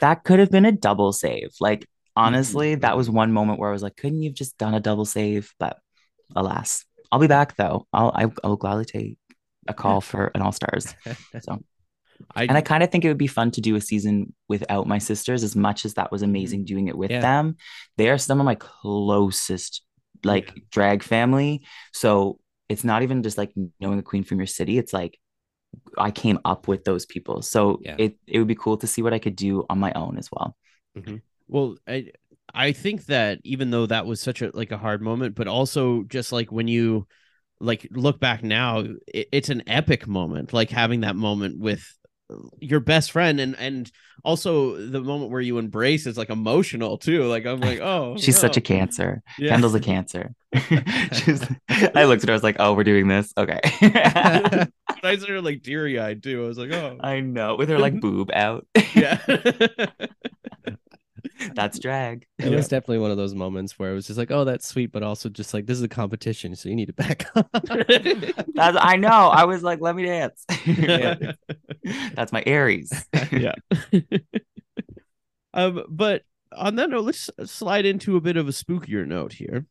[0.00, 2.80] that could have been a double save like honestly mm-hmm.
[2.82, 5.04] that was one moment where i was like couldn't you have just done a double
[5.04, 5.78] save but
[6.36, 9.18] alas i'll be back though i'll I, will i will gladly take
[9.66, 10.94] a call for an all stars
[11.40, 11.60] so
[12.34, 14.86] I, and I kind of think it would be fun to do a season without
[14.86, 16.74] my sisters as much as that was amazing mm-hmm.
[16.74, 17.20] doing it with yeah.
[17.20, 17.56] them.
[17.96, 19.82] They are some of my closest
[20.24, 20.62] like yeah.
[20.70, 21.62] drag family.
[21.92, 24.78] So it's not even just like knowing a queen from your city.
[24.78, 25.18] It's like
[25.98, 27.42] I came up with those people.
[27.42, 27.96] So yeah.
[27.98, 30.28] it it would be cool to see what I could do on my own as
[30.32, 30.56] well.
[30.96, 31.16] Mm-hmm.
[31.48, 32.12] Well, I
[32.54, 36.02] I think that even though that was such a like a hard moment, but also
[36.04, 37.06] just like when you
[37.60, 40.52] like look back now, it, it's an epic moment.
[40.52, 41.86] Like having that moment with
[42.60, 43.90] your best friend and and
[44.24, 48.36] also the moment where you embrace is like emotional too like i'm like oh she's
[48.36, 48.40] no.
[48.40, 49.22] such a cancer.
[49.38, 49.50] Yeah.
[49.50, 50.34] kendall's a cancer.
[51.12, 53.32] She's i looked at her i was like oh we're doing this?
[53.36, 53.60] Okay.
[53.62, 54.66] I
[55.28, 56.96] her like teary-eyed too i was like oh.
[57.00, 58.66] I know with her like boob out.
[58.94, 59.18] Yeah
[61.54, 62.26] that's drag.
[62.38, 62.56] It yeah.
[62.56, 65.02] was definitely one of those moments where it was just like, oh, that's sweet, but
[65.02, 67.48] also just like this is a competition, so you need to back up.
[67.52, 69.08] that's I know.
[69.08, 70.44] I was like, let me dance.
[72.14, 72.92] that's my Aries.
[73.32, 73.54] yeah.
[75.54, 79.66] um, but on that note, let's slide into a bit of a spookier note here.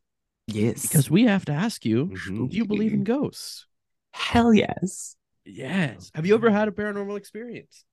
[0.48, 0.84] Yes.
[0.84, 2.48] Because we have to ask you, mm-hmm.
[2.48, 3.66] do you believe in ghosts?
[4.12, 5.16] Hell yes.
[5.46, 6.12] Yes.
[6.16, 7.86] Have you ever had a paranormal experience?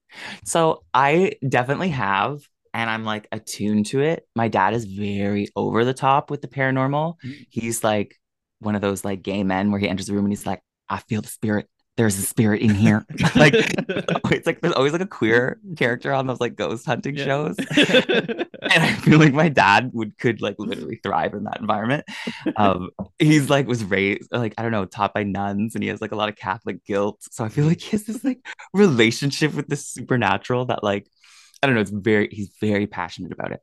[0.45, 4.27] So I definitely have and I'm like attuned to it.
[4.35, 7.15] My dad is very over the top with the paranormal.
[7.25, 7.43] Mm-hmm.
[7.51, 8.17] He's like
[8.61, 10.99] one of those like gay men where he enters the room and he's like, I
[10.99, 11.69] feel the spirit.
[11.99, 13.05] There's a spirit in here.
[13.37, 17.25] like it's like there's always like a queer character on those like ghost hunting yeah.
[17.25, 17.57] shows.
[17.77, 22.07] and I feel like my dad would could like literally thrive in that environment.
[22.57, 26.01] Um he's like was raised like I don't know, taught by nuns and he has
[26.01, 27.19] like a lot of Catholic guilt.
[27.31, 28.41] So I feel like he has this like
[28.73, 31.07] relationship with the supernatural that like
[31.63, 31.81] I don't know.
[31.81, 33.61] It's very, he's very passionate about it.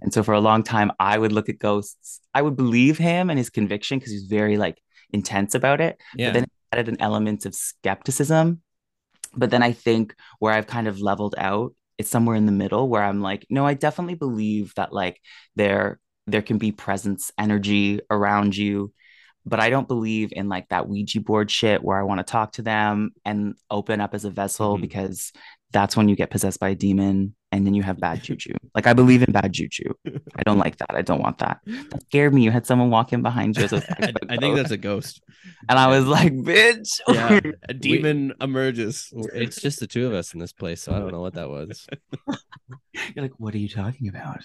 [0.00, 2.20] And so for a long time, I would look at ghosts.
[2.32, 4.80] I would believe him and his conviction because he's very like
[5.12, 6.00] intense about it.
[6.16, 6.28] Yeah.
[6.28, 8.62] But then it added an element of skepticism.
[9.34, 12.88] But then I think where I've kind of leveled out, it's somewhere in the middle
[12.88, 15.20] where I'm like, no, I definitely believe that like
[15.56, 18.92] there there can be presence energy around you
[19.44, 22.52] but I don't believe in like that Ouija board shit where I want to talk
[22.52, 24.82] to them and open up as a vessel Mhm.
[24.82, 25.32] because
[25.72, 28.54] that's when you get possessed by a demon and then you have bad juju.
[28.74, 29.92] Like I believe in bad juju.
[30.36, 30.94] I don't like that.
[30.94, 31.60] I don't want that.
[31.66, 32.42] That scared me.
[32.42, 35.22] You had someone walk in behind you as a I, I think that's a ghost.
[35.68, 37.00] and I was like, bitch.
[37.08, 39.12] Yeah, a demon emerges.
[39.34, 41.48] It's just the two of us in this place, so I don't know what that
[41.48, 41.86] was.
[43.14, 44.40] You're like, what are you talking about?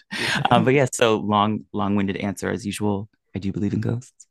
[0.51, 3.09] Um, but yeah, so long, long-winded answer as usual.
[3.35, 4.27] I do believe in ghosts.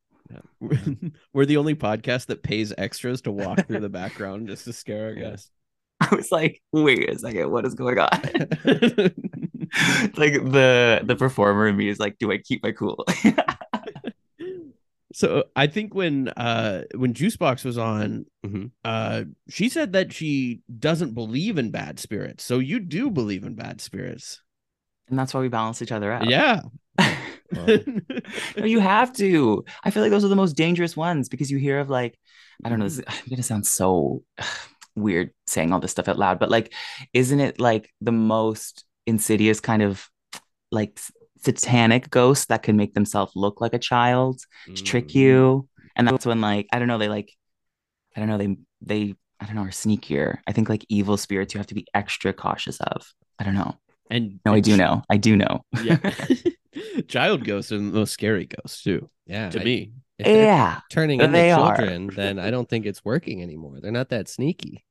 [1.32, 5.06] We're the only podcast that pays extras to walk through the background just to scare
[5.06, 5.50] our guests.
[6.00, 8.09] I was like, wait a second, what is going on?
[10.16, 13.04] like the the performer in me is like, do I keep my cool?
[15.12, 18.70] so I think when uh when Juice Boxx was on, Mhm.
[18.85, 22.44] uh she said that she doesn't believe in bad spirits.
[22.44, 24.42] So you do believe in bad spirits.
[25.09, 26.28] and that's why we balance each other out.
[26.28, 26.61] Yeah.
[27.52, 27.78] Well,
[28.56, 29.64] no, you have to.
[29.85, 32.18] I feel like those are the most dangerous ones because you hear of like,
[32.64, 34.24] I don't know, this, I'm gonna sound so
[34.96, 36.72] weird saying all this stuff out loud, but like,
[37.12, 40.09] isn't it like the most insidious kind of
[40.72, 40.98] like
[41.38, 44.40] satanic ghost that can make themselves look like a child
[44.74, 45.68] to trick mm, you?
[45.94, 47.32] And that's when like, I don't know, they like,
[48.16, 50.38] I don't know, they they I don't know, are sneakier.
[50.46, 53.06] I think like evil spirits you have to be extra cautious of.
[53.38, 53.76] I don't know.
[54.11, 55.02] and No, I do know.
[55.11, 55.62] I do know.
[55.82, 55.98] Yeah.
[57.09, 59.50] Child ghosts are the most scary ghosts too, Yeah.
[59.50, 59.92] to I- me.
[60.18, 60.81] If they're Yeah.
[60.90, 61.76] turning into they are.
[61.76, 63.81] children, then I don't think it's working anymore.
[63.81, 64.85] They're not that sneaky.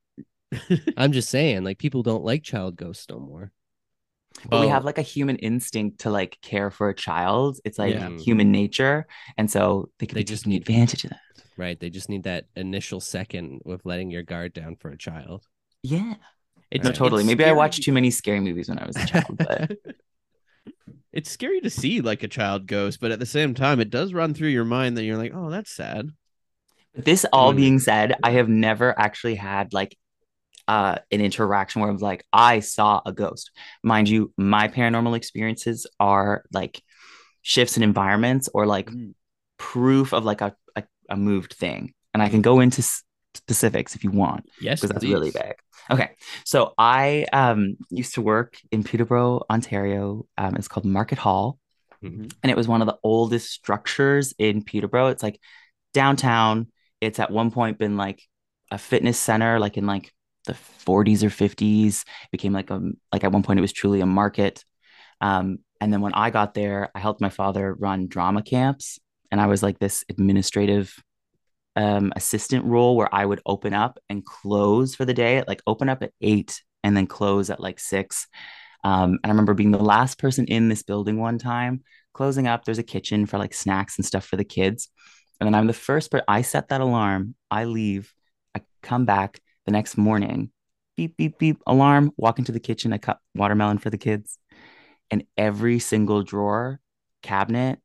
[0.98, 3.52] I'm just saying, like people don't like child ghosts no more.
[4.50, 7.58] But we have like a human instinct to like care for a child.
[7.64, 8.18] It's like Yeah.
[8.18, 9.08] human nature.
[9.38, 11.20] And so they could They be just taking need- advantage of that.
[11.58, 11.80] Right.
[11.80, 15.46] They just need that initial second with letting your guard down for a child.
[15.84, 16.16] Yeah.
[16.70, 16.96] It's, No, Right.
[16.98, 17.22] totally.
[17.22, 19.72] it's Maybe I watched too many scary movies when I was a child, but
[21.16, 24.14] it's scary to see like a child ghost, but at the same time, it does
[24.14, 26.12] run through your mind that you're like, oh, that's sad.
[26.94, 29.98] But this all being said, I have never actually had like
[30.68, 33.52] uh an interaction where I was like, I saw a ghost.
[33.84, 36.82] Mind you, my paranormal experiences are like
[37.42, 39.14] shifts in environments or like Mm.
[39.58, 41.94] proof of like a, a, a moved thing.
[42.14, 43.04] And I can go into s-
[43.38, 44.46] specifics if you want.
[44.62, 45.54] Yes, because that's really big.
[45.92, 46.12] Okay,
[46.46, 50.26] so I um used to work in Peterborough, Ontario.
[50.38, 51.60] Um, it's called Market Hall,
[52.04, 52.32] Mhm.
[52.42, 55.08] and it was one of the oldest structures in Peterborough.
[55.08, 55.40] It's like
[55.94, 56.68] downtown.
[57.02, 58.22] It's at one point been like
[58.72, 60.12] a fitness center, like in like
[60.46, 62.04] the 40s or 50s.
[62.24, 64.64] It became like a like at one point it was truly a market.
[65.22, 69.00] Um, and then when I got there, I helped my father run drama camps,
[69.32, 70.96] and I was like this administrative
[71.76, 75.90] um, assistant role where I would open up and close for the day, like open
[75.90, 78.28] up at eight and then close at like six.
[78.84, 81.82] Um, and I remember being the last person in this building one time,
[82.14, 82.64] closing up.
[82.64, 84.90] There's a kitchen for like snacks and stuff for the kids.
[85.40, 87.36] And then I'm the first, but I set that alarm.
[87.52, 88.14] I leave.
[88.56, 90.52] I come back the next morning.
[90.96, 92.12] Beep, beep, beep, alarm.
[92.16, 92.94] Walk into the kitchen.
[92.94, 94.38] I cut watermelon for the kids.
[95.12, 96.80] And every single drawer,
[97.22, 97.80] cabinet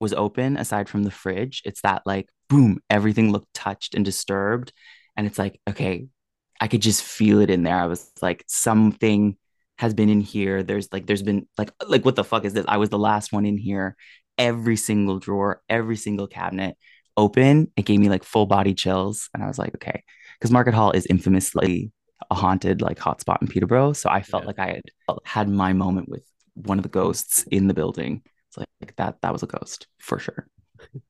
[0.00, 1.62] was open aside from the fridge.
[1.64, 4.72] It's that like boom, everything looked touched and disturbed.
[5.16, 6.06] And it's like, okay,
[6.60, 7.76] I could just feel it in there.
[7.78, 9.36] I was like, something
[9.78, 10.62] has been in here.
[10.62, 12.64] There's like, there's been like, like, what the fuck is this?
[12.68, 13.96] I was the last one in here.
[14.36, 16.76] Every single drawer, every single cabinet
[17.16, 17.70] open.
[17.76, 19.28] It gave me like full body chills.
[19.34, 20.02] And I was like, okay.
[20.38, 21.90] Because Market Hall is infamously
[22.30, 23.92] a haunted like hotspot in Peterborough.
[23.92, 24.46] So I felt Yeah.
[24.46, 24.82] like I had
[25.24, 28.22] had my moment with one of the ghosts in the building.
[28.48, 30.46] It's like that that was a ghost for sure.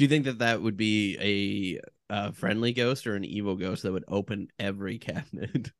[0.00, 3.82] Do you think that that would be a, uh friendly ghost or an evil ghost
[3.82, 5.72] that would open every cabinet?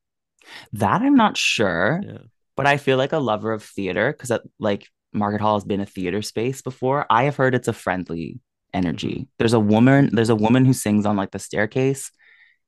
[0.73, 2.17] That I'm not sure, yeah.
[2.55, 5.87] but I feel like a lover of theater because like Market Hall has been a
[5.87, 7.07] theater space before.
[7.09, 8.39] I have heard it's a friendly
[8.75, 9.27] energy.
[9.39, 12.11] There's a woman, there's a woman who sings on like the staircase,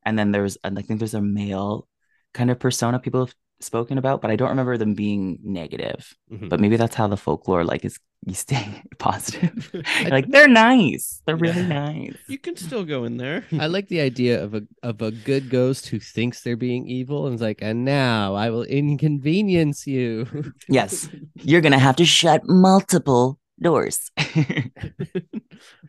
[0.03, 1.87] and then there's I think there's a male
[2.33, 6.15] kind of persona people have spoken about, but I don't remember them being negative.
[6.31, 6.49] Mhm.
[6.49, 9.69] But maybe that's how the folklore like is you stay positive.
[10.01, 11.21] You're like they're nice.
[11.25, 11.85] They're really Yeah.
[11.91, 12.15] nice.
[12.27, 13.45] You can still go in there.
[13.59, 17.25] I like the idea of a of a good ghost who thinks they're being evil
[17.27, 20.25] and is like, and now I will inconvenience you.
[20.69, 21.09] Yes.
[21.35, 24.11] You're gonna have to shut multiple doors.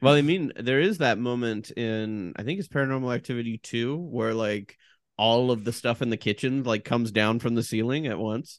[0.03, 4.35] well, I mean, there is that moment in I think it's Paranormal Activity 2 where
[4.35, 4.77] like
[5.17, 8.59] all of the stuff in the kitchen like comes down from the ceiling at once.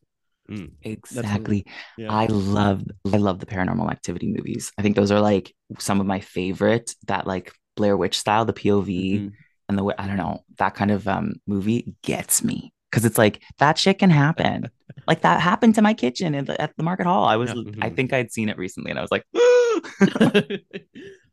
[0.82, 1.66] Exactly.
[1.98, 2.12] Yeah.
[2.12, 4.72] I love I love the paranormal activity movies.
[4.78, 8.54] I think those are like some of my favorite that like Blair Witch style, the
[8.54, 9.32] POV Mhm.
[9.70, 13.18] and the way I don't know that kind of um movie gets me because it's
[13.18, 14.70] like that shit can happen.
[15.08, 17.26] like that happened to my kitchen at the, at the market hall.
[17.26, 17.64] I was Yeah.
[17.82, 17.96] I Mhm.
[17.96, 19.26] think I'd seen it recently and I was like,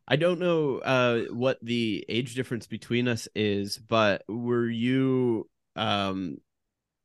[0.08, 6.38] I don't know uh what the age difference between us is, but were you um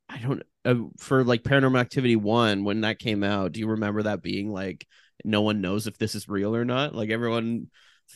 [0.09, 4.03] I don't uh, for like Paranormal Activity 1 when that came out, do you remember
[4.03, 4.85] that being like
[5.25, 6.93] no one knows if this is real or not?
[6.95, 7.67] Like everyone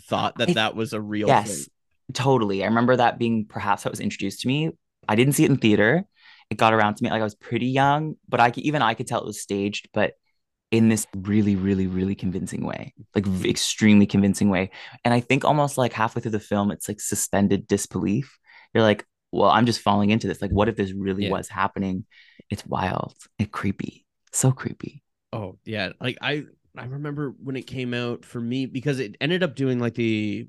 [0.07, 1.65] thought that I- that was a real yes, thing.
[2.13, 2.63] totally.
[2.63, 4.71] I remember that being perhaps that was introduced to me.
[5.07, 6.05] I didn't see it in theater.
[6.49, 8.93] It got around to me like I was pretty young, but I could, even I
[8.93, 10.13] could tell it was staged, but
[10.71, 14.71] in this really, really, really convincing way, like v- extremely convincing way.
[15.03, 18.37] And I think almost like halfway through the film, it's like suspended disbelief.
[18.73, 20.41] You're like, well, I'm just falling into this.
[20.41, 21.31] Like, what if this really Yeah.
[21.31, 22.05] was happening?
[22.49, 23.15] It's wild.
[23.39, 24.05] It's creepy.
[24.31, 25.03] So creepy.
[25.33, 26.43] Oh yeah, like I
[26.77, 30.47] I remember when it came out for me because it ended up doing like the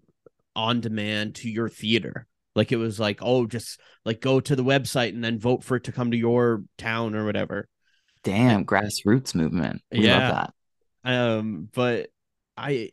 [0.54, 2.26] on demand to your theater.
[2.54, 5.76] Like it was like, oh, just like go to the website and then vote for
[5.76, 7.68] it to come to your town or whatever.
[8.24, 9.82] Damn, grassroots movement.
[9.90, 10.48] We Yeah.
[11.04, 12.10] Um, but
[12.56, 12.90] I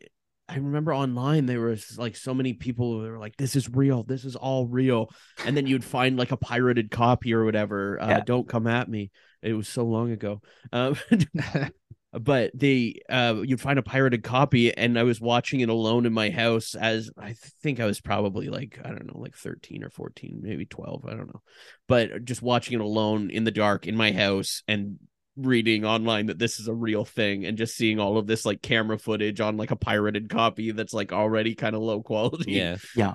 [0.50, 4.02] I remember online there was like so many people who were like, "This is real.
[4.02, 5.10] This is all real,"
[5.44, 8.00] and then you'd find like a pirated copy or whatever.
[8.00, 8.20] Uh, Yeah.
[8.20, 9.10] Don't come at me.
[9.42, 10.42] It was so long ago.
[10.72, 10.96] Um,
[12.12, 16.12] but they uh you'd find a pirated copy and i was watching it alone in
[16.12, 19.90] my house as i think i was probably like i don't know like 13 or
[19.90, 21.40] 14 maybe 12 i don't know
[21.86, 24.98] but just watching it alone in the dark in my house and
[25.46, 28.62] reading online that this is a real thing and just seeing all of this like
[28.62, 32.76] camera footage on like a pirated copy that's like already kind of low quality Yeah.
[32.96, 33.14] Yeah.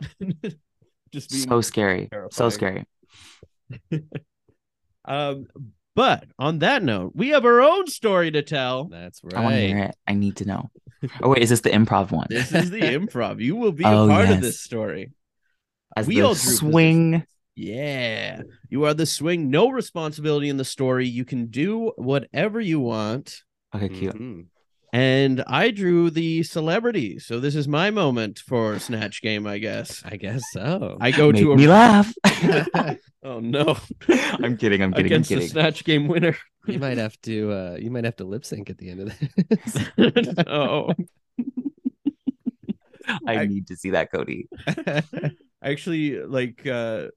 [1.12, 2.10] just being So scary.
[2.32, 2.86] So terrifying.
[3.92, 4.02] scary.
[5.06, 5.48] um
[5.96, 9.36] but on that note we have our own story to tell That's right.
[9.36, 9.96] I want to hear it.
[10.08, 10.70] I need to know.
[11.22, 12.28] Oh wait, is this the improv one?
[12.30, 15.12] this is the improv you will be a Oh, part of this story
[15.96, 16.60] As we the all drew positions.
[16.72, 17.26] swing.
[17.56, 18.42] Yeah.
[18.70, 21.08] You are the swing, no responsibility in the story.
[21.08, 23.44] You can do whatever you want.
[23.74, 24.14] Okay, cute.
[24.16, 24.46] Mhm.
[24.94, 27.20] And I drew the celebrity.
[27.20, 30.02] So this is my moment for Snatch Game, I guess.
[30.06, 30.98] I guess so.
[31.02, 32.14] I go Make to me laugh.
[33.24, 33.76] Oh no.
[34.08, 34.84] I'm kidding.
[34.84, 35.12] I'm kidding.
[35.12, 35.48] I'm Against the.
[35.48, 36.38] Snatch Game winner.
[36.68, 39.20] you might have to uh you might have to lip sync at the end of
[39.50, 40.46] this.
[40.48, 40.94] oh.
[43.28, 44.48] I I- need to see that, Cody.
[45.64, 47.08] actually like uh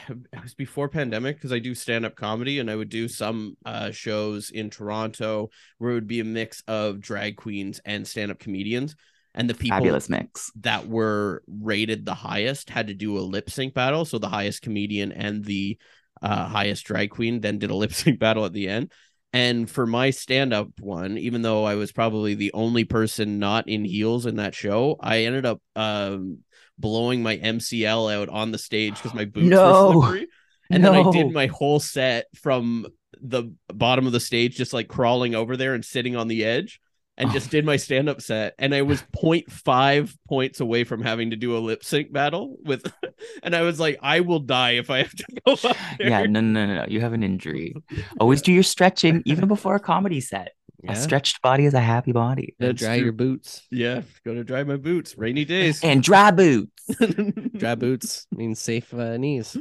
[0.08, 3.56] it was before pandemic because I do stand up comedy and I would do some
[3.64, 8.30] uh shows in Toronto where it would be a mix of drag queens and stand
[8.30, 8.96] up comedians
[9.34, 10.50] and the people Fabulous mix.
[10.60, 14.62] that were rated the highest had to do a lip sync battle so the highest
[14.62, 15.78] comedian and the
[16.22, 18.92] uh highest drag queen then did a lip sync battle at the end
[19.32, 23.68] and for my stand up one even though I was probably the only person not
[23.68, 26.38] in heels in that show I ended up um
[26.78, 29.88] blowing my MCL out on the stage because my boots No.
[29.88, 30.28] were slippery.
[30.70, 32.86] And then I did my whole set from
[33.20, 36.80] the bottom of the stage, just like crawling over there and sitting on the edge,
[37.16, 37.50] and just oh.
[37.50, 38.54] did my stand up set.
[38.58, 42.90] And I was 0.5 points away from having to do a lip sync battle with,
[43.42, 46.08] and I was like, I will die if I have to go up there.
[46.08, 46.86] Yeah, no, no, no, no.
[46.88, 47.74] You have an injury.
[48.20, 50.52] Always do your stretching, even before a comedy set.
[50.88, 52.54] A stretched body is a happy body.
[52.60, 53.04] Gotta That's dry true.
[53.04, 53.66] your boots.
[53.70, 55.16] Yeah, go to dry my boots.
[55.16, 55.82] Rainy days.
[55.82, 56.70] And dry boots.
[57.56, 59.56] Dry boots means safe uh, knees.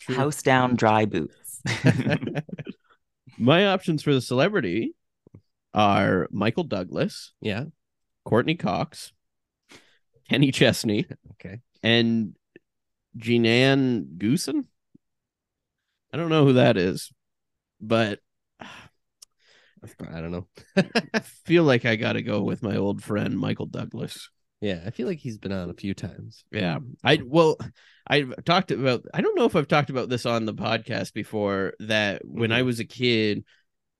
[0.00, 0.14] True.
[0.14, 1.60] House down dry boots.
[3.38, 4.94] My options for the celebrity
[5.74, 7.64] are Michael Douglas, Yeah.
[8.24, 9.12] Courteney Cox,
[10.28, 11.60] Kenny Chesney, Okay.
[11.82, 12.36] and
[13.16, 14.64] Jeananne Goossen.
[16.12, 17.10] I don't know who that is,
[17.80, 18.20] but
[20.00, 20.46] I don't know.
[21.14, 24.28] I feel like I got to go with my old friend Michael Douglas.
[24.62, 26.44] Yeah, I feel like he's been on a few times.
[26.52, 26.78] Yeah.
[27.02, 27.58] I well,
[28.06, 31.74] I've talked about I don't know if I've talked about this on the podcast before
[31.80, 32.66] that when I mm-hmm.
[32.66, 33.44] was a kid,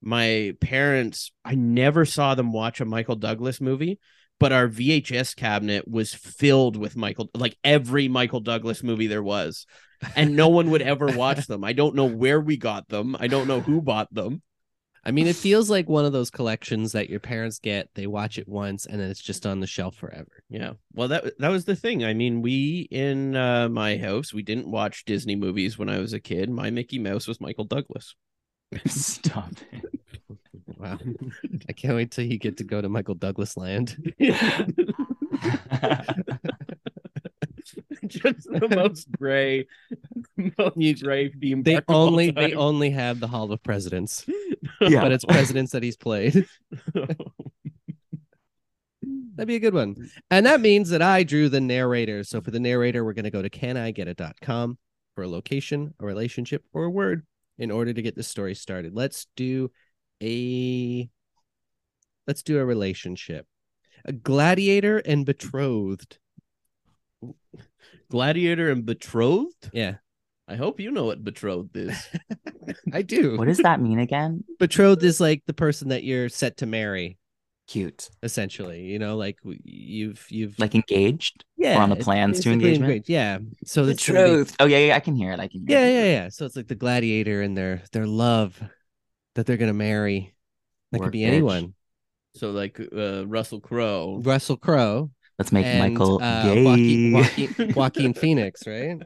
[0.01, 3.99] my parents I never saw them watch a Michael Douglas movie,
[4.38, 9.66] but our VHS cabinet was filled with Michael like every Michael Douglas movie there was.
[10.14, 11.64] And no one would ever watch them.
[11.64, 13.16] I don't know where we got them.
[13.18, 14.42] I don't know who bought them.
[15.05, 18.38] I mean, it feels like one of those collections that your parents get, they watch
[18.38, 20.44] it once, and then it's just on the shelf forever.
[20.48, 20.75] Yeah.
[20.92, 22.05] Well, that that was the thing.
[22.05, 26.13] I mean, we in uh, my house, we didn't watch Disney movies when I was
[26.13, 26.50] a kid.
[26.50, 28.15] My Mickey Mouse was Michael Douglas.
[28.87, 29.85] Stop it.
[30.79, 30.98] Wow.
[31.69, 34.15] I can't wait till you get to go to Michael Douglas land.
[38.07, 39.67] Just the most gray,
[40.59, 41.63] most gray theme.
[41.63, 44.25] They park of all only they only have the Hall of Presidents,
[44.81, 45.03] Yeah.
[45.03, 46.46] but it's presidents that he's played.
[49.35, 50.11] That'd be a good one.
[50.31, 52.23] And that means that I drew the narrator.
[52.23, 54.79] So for the narrator, we're going to go to canigetit.com
[55.15, 57.25] for a location, a relationship, or a word
[57.59, 58.94] in order to get the story started.
[58.94, 59.71] Let's do
[60.23, 61.09] a
[62.27, 63.46] let's do a relationship.
[64.05, 66.19] A gladiator and betrothed.
[68.11, 69.71] Gladiator and betrothed.
[69.73, 69.97] Yeah,
[70.49, 71.97] I hope you know what betrothed is.
[72.93, 73.37] I do.
[73.37, 74.45] What does that mean again?
[74.59, 77.19] betrothed is like the person that you're set to marry,
[77.67, 78.11] Cute.
[78.23, 78.83] essentially.
[78.83, 81.45] You know, like you've you've Like engaged?
[81.57, 82.91] yeah on the it's plans to engagement?
[82.91, 83.09] engaged.
[83.09, 83.39] Yeah.
[83.65, 85.41] So that's gonna be- Oh yeah, yeah, I can hear it.
[85.41, 85.95] I can hear Yeah, it.
[85.95, 86.29] yeah, yeah.
[86.29, 88.61] So it's like the gladiator and their their love
[89.35, 90.35] that they're gonna marry.
[90.91, 91.29] That could be bitch.
[91.29, 91.75] anyone.
[92.35, 94.21] so like uh, Russell Crowe.
[94.23, 95.11] Russell Crowe
[95.43, 96.63] Let's make and Michael uh, gay.
[96.63, 99.03] Joaquin, Joaquin, Joaquin Phoenix, right?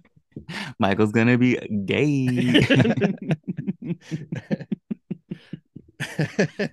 [0.79, 1.57] Michael's gonna be
[1.87, 2.61] gay.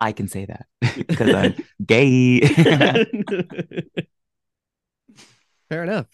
[0.00, 0.64] I can say that
[1.06, 1.54] because I'm
[1.84, 2.40] gay.
[5.68, 6.06] Fair enough.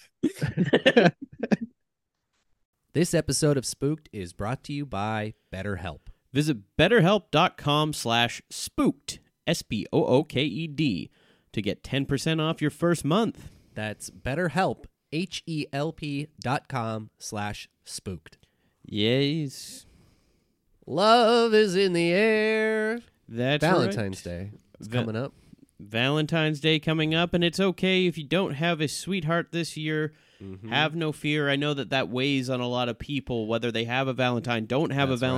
[2.93, 6.01] This episode of Spooked is brought to you by BetterHelp.
[6.33, 11.09] Visit betterhelp.com slash spooked, S P O O K E D,
[11.53, 13.51] to get 10% off your first month.
[13.75, 18.37] That's BetterHelp, H E L P dot com slash spooked.
[18.85, 19.87] Yes.
[20.87, 23.01] Love is in the air.
[23.29, 24.33] That's Valentine's right.
[24.33, 25.33] Day is Va- coming up.
[25.79, 30.13] Valentine's Day coming up, and it's okay if you don't have a sweetheart this year.
[30.43, 30.71] Mm-hmm.
[30.71, 31.49] Have no fear.
[31.51, 34.67] I know that that weighs on a lot of people, whether they have a Valentine,
[34.67, 35.31] don't have That's a right.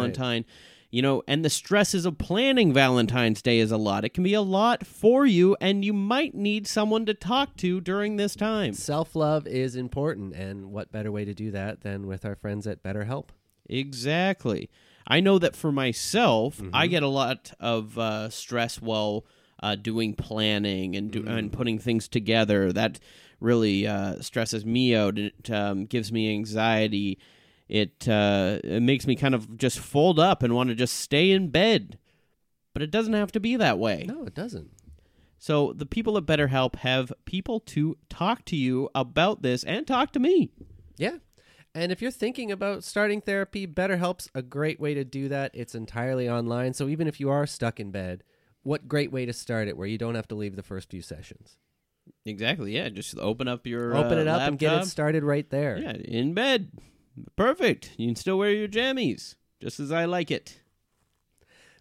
[0.93, 4.05] You know, and the stresses of planning Valentine's Day is a lot.
[4.05, 7.81] It can be a lot for you, and you might need someone to talk to
[7.81, 8.75] during this time.
[8.75, 12.67] Self love is important, and what better way to do that than with our friends
[12.67, 13.29] at BetterHelp?
[13.71, 14.69] Exactly.
[15.07, 16.71] I know that for myself, Mm-hmm.
[16.75, 19.25] I get a lot of uh, stress while
[19.63, 21.39] uh, doing planning and do- Mm.
[21.39, 22.73] and putting things together.
[22.73, 23.01] That
[23.41, 25.19] really uh, stresses me out.
[25.19, 27.19] It um, gives me anxiety.
[27.69, 31.31] It uh, it makes me kind of just fold up and want to just stay
[31.31, 31.99] in bed.
[32.75, 34.05] But it doesn't have to be that way.
[34.09, 34.71] No, it doesn't.
[35.39, 40.13] So the people at BetterHelp have people to talk to you about this and talk
[40.13, 40.53] to me.
[40.97, 41.17] Yeah.
[41.75, 45.51] And if you're thinking about starting therapy, BetterHelp's a great way to do that.
[45.53, 46.75] It's entirely online.
[46.75, 48.23] So even if you are stuck in bed,
[48.63, 51.03] what great way to start it where you don't have to leave the first few
[51.03, 51.57] sessions.
[52.25, 52.77] Exactly.
[52.77, 52.91] Yeah.
[52.91, 55.79] Just open up your Open uh, it up and get it started right there.
[55.79, 56.71] Yeah, in bed.
[57.37, 57.93] Perfect.
[57.97, 60.59] You can still wear your jammies, just as I like it.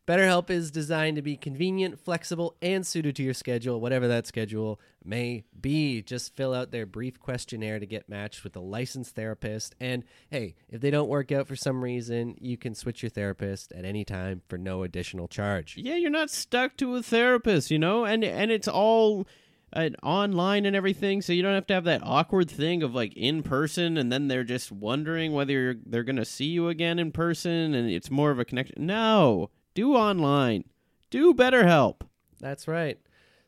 [0.07, 4.79] BetterHelp is designed to be convenient, flexible, and suited to your schedule, whatever that schedule
[5.05, 6.01] may be.
[6.01, 9.75] Just fill out their brief questionnaire to get matched with a licensed therapist.
[9.79, 13.71] And hey, if they don't work out for some reason, you can switch your therapist
[13.73, 15.75] at any time for no additional charge.
[15.77, 19.27] Yeah, you're not stuck to a therapist, you know, and and it's all
[19.73, 23.13] uh, online and everything, so you don't have to have that awkward thing of like
[23.15, 27.73] in person, and then they're just wondering whether they're gonna see you again in person,
[27.73, 28.85] and it's more of a connection.
[28.85, 30.65] No, do online,
[31.09, 32.01] do BetterHelp.
[32.39, 32.99] That's right.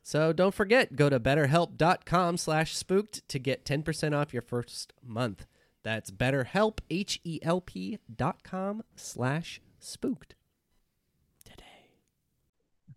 [0.03, 5.45] So don't forget, go to betterhelp.com slash spooked to get 10% off your first month.
[5.83, 10.35] That's betterhelp, H-E-L-P dot com slash spooked.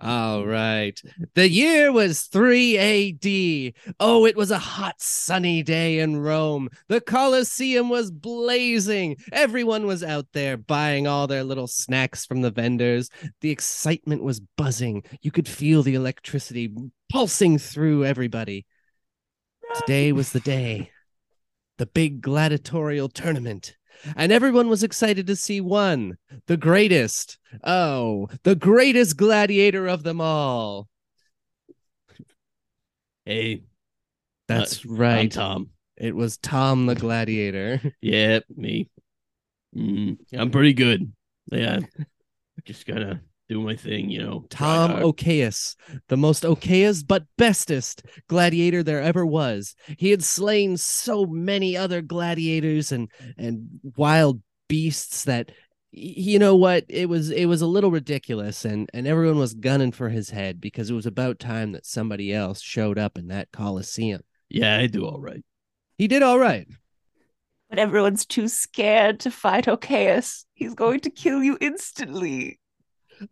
[0.01, 1.01] All right.
[1.35, 3.95] The year was 3 AD.
[3.99, 6.69] Oh, it was a hot, sunny day in Rome.
[6.89, 9.17] The Colosseum was blazing.
[9.33, 13.09] Everyone was out there buying all their little snacks from the vendors.
[13.41, 15.03] The excitement was buzzing.
[15.23, 16.75] You could feel the electricity
[17.11, 18.67] pulsing through everybody.
[19.77, 20.91] Today was the day,
[21.79, 23.77] the big gladiatorial tournament.
[24.17, 30.21] And everyone was excited to see one, the greatest, Oh, the greatest gladiator of them
[30.21, 30.89] all.
[33.25, 33.63] Hey,
[34.49, 35.31] That's I'm right.
[35.31, 35.71] Tom.
[35.97, 37.81] It was Tom the gladiator.
[38.01, 38.89] Yeah, me.
[39.77, 41.13] Mm, I'm pretty good.
[41.51, 41.81] Yeah,
[42.65, 44.45] just gotta do my thing, you know.
[44.51, 45.03] Tom hard.
[45.03, 45.77] Okeus,
[46.09, 49.75] the most okayest but bestest gladiator there ever was.
[49.99, 55.53] He had slain so many other gladiators and and wild beasts that
[55.93, 59.93] you know what it was it was a little ridiculous and and everyone was gunning
[59.93, 63.51] for his head because it was about time that somebody else showed up in that
[63.53, 64.21] coliseum
[64.51, 65.43] Yeah, I do all right.
[65.97, 66.67] he did all right
[67.71, 70.45] But everyone's too scared to fight Okeus.
[70.55, 72.59] He's going to kill you instantly.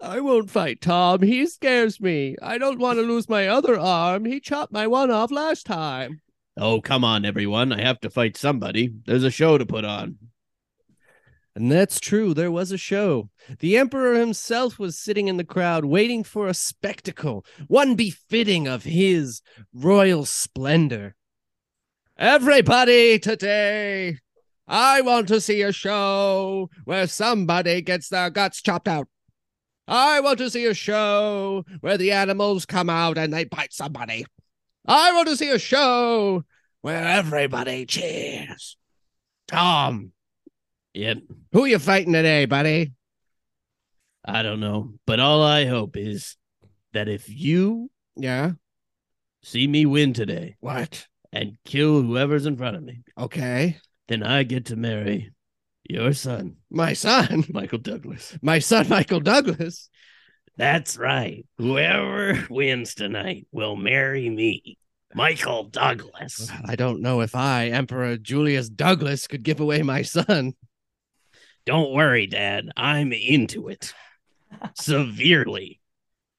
[0.01, 1.23] I won't fight Tom.
[1.23, 2.37] He scares me.
[2.43, 4.25] I don't want to lose my other arm.
[4.25, 6.21] He chopped my one off last time.
[6.57, 7.73] Oh, come on, everyone.
[7.73, 8.93] I have to fight somebody.
[9.07, 10.19] There's a show to put on.
[11.57, 12.35] And that's true.
[12.35, 13.31] There was a show.
[13.61, 18.83] The Emperor himself was sitting in the crowd waiting for a spectacle, one befitting of
[18.85, 19.41] his
[19.73, 21.15] royal splendor.
[22.17, 24.19] Everybody today,
[24.67, 29.09] I want to see a show where somebody gets their guts chopped out.
[29.87, 34.25] I want to see a show where the animals come out and they bite somebody.
[34.87, 36.45] I want to see a show
[36.81, 38.77] where everybody cheers.
[39.49, 40.13] Tom,
[40.95, 41.19] Yep.
[41.53, 42.93] who you fighting today, buddy?
[44.25, 44.95] I don't know.
[45.07, 46.37] But all I hope is
[46.93, 48.53] that if you Yeah.
[49.43, 51.07] see me win today What?
[51.33, 53.79] and kill whoever's in front of me, Okay.
[54.09, 55.33] then I get to marry
[55.89, 57.45] your son, My son.
[57.53, 58.37] Michael Douglas.
[58.43, 59.89] My son, Michael Douglas.
[60.57, 61.45] That's right.
[61.59, 64.79] Whoever wins tonight will marry me,
[65.15, 66.49] Michael Douglas.
[66.51, 70.55] Well, I don't know if I, Emperor Julius Douglas, could give away my son.
[71.67, 72.71] Don't worry, Dad.
[72.77, 73.95] I'm into it
[74.75, 75.81] severely.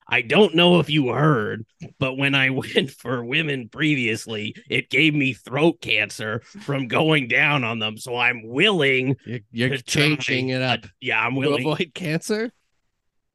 [0.07, 1.65] I don't know if you heard,
[1.99, 7.63] but when I went for women previously, it gave me throat cancer from going down
[7.63, 7.97] on them.
[7.97, 12.51] So I'm willing You're, you're to changing it up yeah, I'm willing to avoid cancer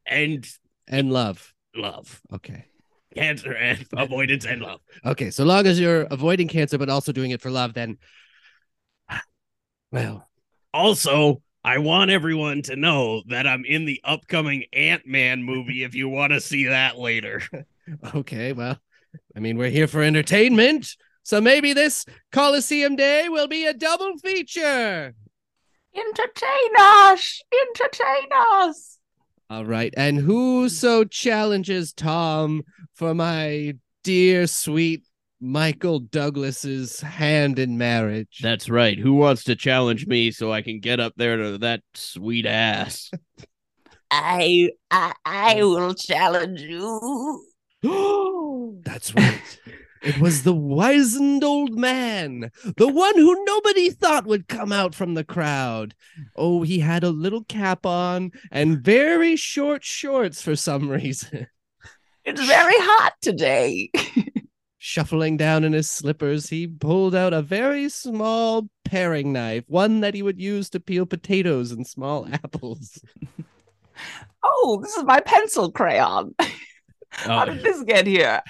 [0.07, 0.47] and
[0.89, 1.53] and love.
[1.75, 2.21] love.
[2.33, 2.67] Okay.
[3.15, 4.81] Cancer and avoidance and love.
[5.05, 5.31] Okay.
[5.31, 7.99] So long as you're avoiding cancer, but also doing it for love, then.
[9.93, 10.29] Well,
[10.73, 15.95] Also, I want everyone to know that I'm in the upcoming Ant Man movie if
[15.95, 17.43] you want to see that later.
[18.15, 18.53] okay.
[18.53, 18.79] Well,
[19.37, 20.97] I mean, we're here for entertainment.
[21.23, 25.15] So maybe this Coliseum Day will be a double feature.
[25.95, 27.43] Entertain us!
[27.53, 28.99] Entertain us!
[29.51, 29.93] All right.
[29.97, 32.63] And whoso challenges Tom
[32.95, 35.03] for my dear, sweet
[35.41, 38.41] Michael Douglas's hand in marriage?
[38.43, 38.99] That's right.
[38.99, 43.11] Who wants to challenge me so I can get up there to that sweet ass?
[44.11, 47.47] I, I, I will challenge you.
[48.85, 49.59] That's right.
[50.03, 55.13] It was the wizened old man, the one who nobody thought would come out from
[55.13, 55.95] the crowd.
[56.37, 61.47] Oh, he had a little cap on and very short shorts for some reason.
[62.25, 63.91] It's very hot today.
[64.91, 70.15] Shuffling down in his slippers, he pulled out a very small paring knife, one that
[70.15, 72.99] he would use to peel potatoes and small apples.
[74.43, 76.35] Oh, this is my pencil crayon.
[76.41, 76.47] Oh.
[77.11, 78.43] How Oh, did this get here?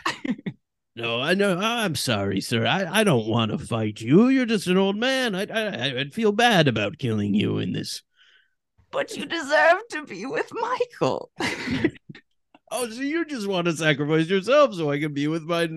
[0.97, 1.59] no, I know.
[1.59, 2.67] I'm sorry, sir.
[2.67, 4.29] I, I don't want to fight you.
[4.29, 5.35] You're just an old man.
[5.35, 8.03] I, I I'd feel bad about killing you in this.
[8.93, 11.31] But you deserve to be with Michael.
[12.71, 15.69] Oh, so you just want to sacrifice yourself so I can be with my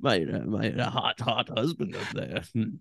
[0.00, 2.42] my my hot hot husband up there.
[2.54, 2.76] Hmm.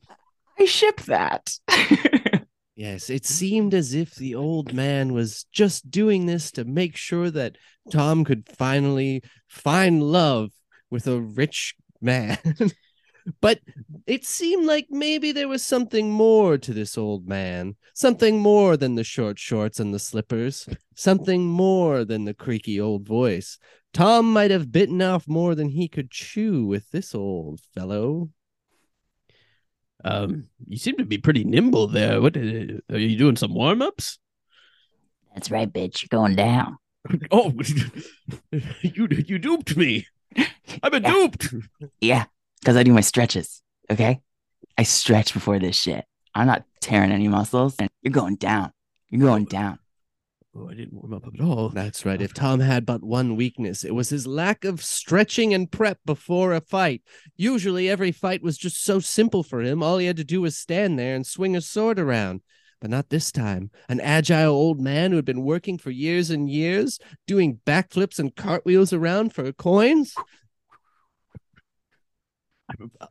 [0.60, 1.58] I ship that.
[2.82, 7.30] Yes, it seemed as if the old man was just doing this to make sure
[7.30, 7.58] that
[7.92, 10.50] Tom could finally find love
[10.90, 12.40] with a rich man.
[13.42, 13.60] but
[14.08, 18.96] it seemed like maybe there was something more to this old man, something more than
[18.96, 23.58] the short shorts and the slippers, something more than the creaky old voice.
[23.94, 28.30] Tom might have bitten off more than he could chew with this old fellow.
[30.04, 32.22] Um, you seem to be pretty nimble there.
[32.22, 32.40] What uh,
[32.90, 33.36] are you doing?
[33.36, 34.18] Some warm ups?
[35.34, 36.02] That's right, bitch.
[36.02, 36.78] You're going down.
[37.32, 37.54] Oh,
[38.82, 40.08] you you duped me.
[40.82, 41.12] I've been Yeah.
[41.12, 41.54] duped.
[42.00, 42.26] Yeah,
[42.62, 43.62] because I do my stretches.
[43.90, 44.22] Okay,
[44.78, 46.06] I stretch before this shit.
[46.34, 47.76] I'm not tearing any muscles.
[47.80, 48.72] And You're going down.
[49.10, 49.80] You're going down.
[50.54, 51.70] Oh, I didn't warm up at all.
[51.70, 52.22] That's right.
[52.22, 56.52] If Tom had but one weakness, it was his lack of stretching and prep before
[56.54, 57.04] a fight.
[57.38, 59.82] Usually, every fight was just so simple for him.
[59.82, 62.42] All he had to do was stand there and swing a sword around.
[62.82, 63.70] But not this time.
[63.88, 68.36] An agile old man who had been working for years and years, doing backflips and
[68.36, 70.16] cartwheels around for coins.
[72.80, 73.08] I'm, uh,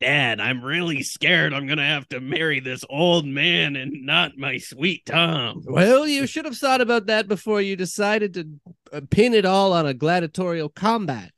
[0.00, 1.54] Dad, I'm really scared.
[1.54, 5.62] I'm gonna have to marry this old man and not my sweet Tom.
[5.64, 8.48] Well, you should have thought about that before you decided to
[8.92, 11.30] uh, pin it all on a gladiatorial combat.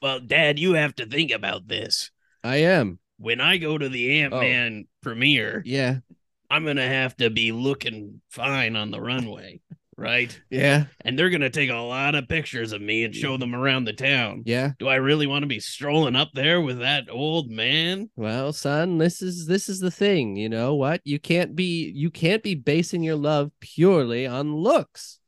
[0.00, 2.10] Well, Dad, you have to think about this.
[2.42, 2.98] I am.
[3.18, 5.98] When I go to the Ant Man premiere, Yeah.
[6.50, 9.60] I'm gonna have to be looking fine on the runway,
[9.96, 10.40] right?
[10.50, 10.84] Yeah.
[11.00, 13.92] And they're gonna take a lot of pictures of me and show them around the
[13.92, 14.42] town.
[14.46, 14.72] Yeah.
[14.78, 18.10] Do I really want to be strolling up there with that old man?
[18.16, 21.00] Well, son, this is this is the thing, you know what?
[21.04, 25.18] You can't be you can't be basing your love purely on looks.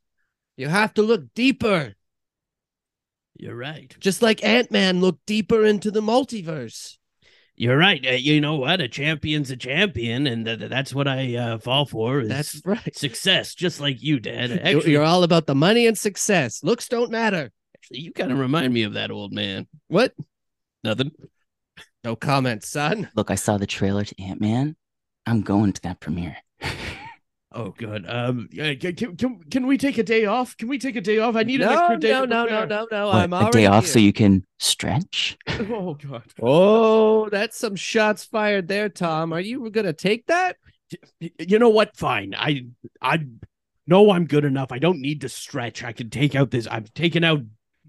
[0.57, 1.95] You have to look deeper.
[3.37, 3.93] You're right.
[3.99, 6.97] Just like Ant-Man looked deeper into the multiverse.
[7.57, 8.05] You're right.
[8.05, 8.81] Uh, you know what?
[8.81, 12.19] A champion's a champion, and th- th- that's what I uh, fall for.
[12.19, 12.95] Is That's right.
[12.95, 14.49] success, just like you, Dad.
[14.49, 16.63] You're- Actually, You're all about the money and success.
[16.63, 17.51] Looks don't matter.
[17.77, 19.67] actually, you kind of remind me of that old man.
[19.87, 20.13] What?
[20.83, 21.11] Nothing.
[22.03, 23.09] No comment, son.
[23.15, 24.75] Look, I saw the trailer to Ant Man.
[25.25, 26.37] I'm going to that premiere.
[27.57, 28.05] Oh, good.
[28.07, 30.57] Um, yeah, can, can, can, can we take a day off?
[30.57, 31.37] Can we take a day off?
[31.37, 32.09] I need an extra day.
[32.11, 33.05] no, to no, no, no, no.
[33.07, 33.93] What, I'm a already day off here.
[33.93, 35.37] so you can stretch.
[35.47, 36.23] Oh God.
[36.41, 39.31] Oh, that's some shots fired there, Tom.
[39.31, 40.57] Are you gonna take that?
[41.39, 41.95] You know what?
[41.95, 42.35] Fine.
[42.37, 42.67] I
[43.01, 43.25] I
[43.87, 44.71] know I'm good enough.
[44.73, 45.81] I don't need to stretch.
[45.83, 46.67] I can take out this.
[46.67, 47.41] I've taken out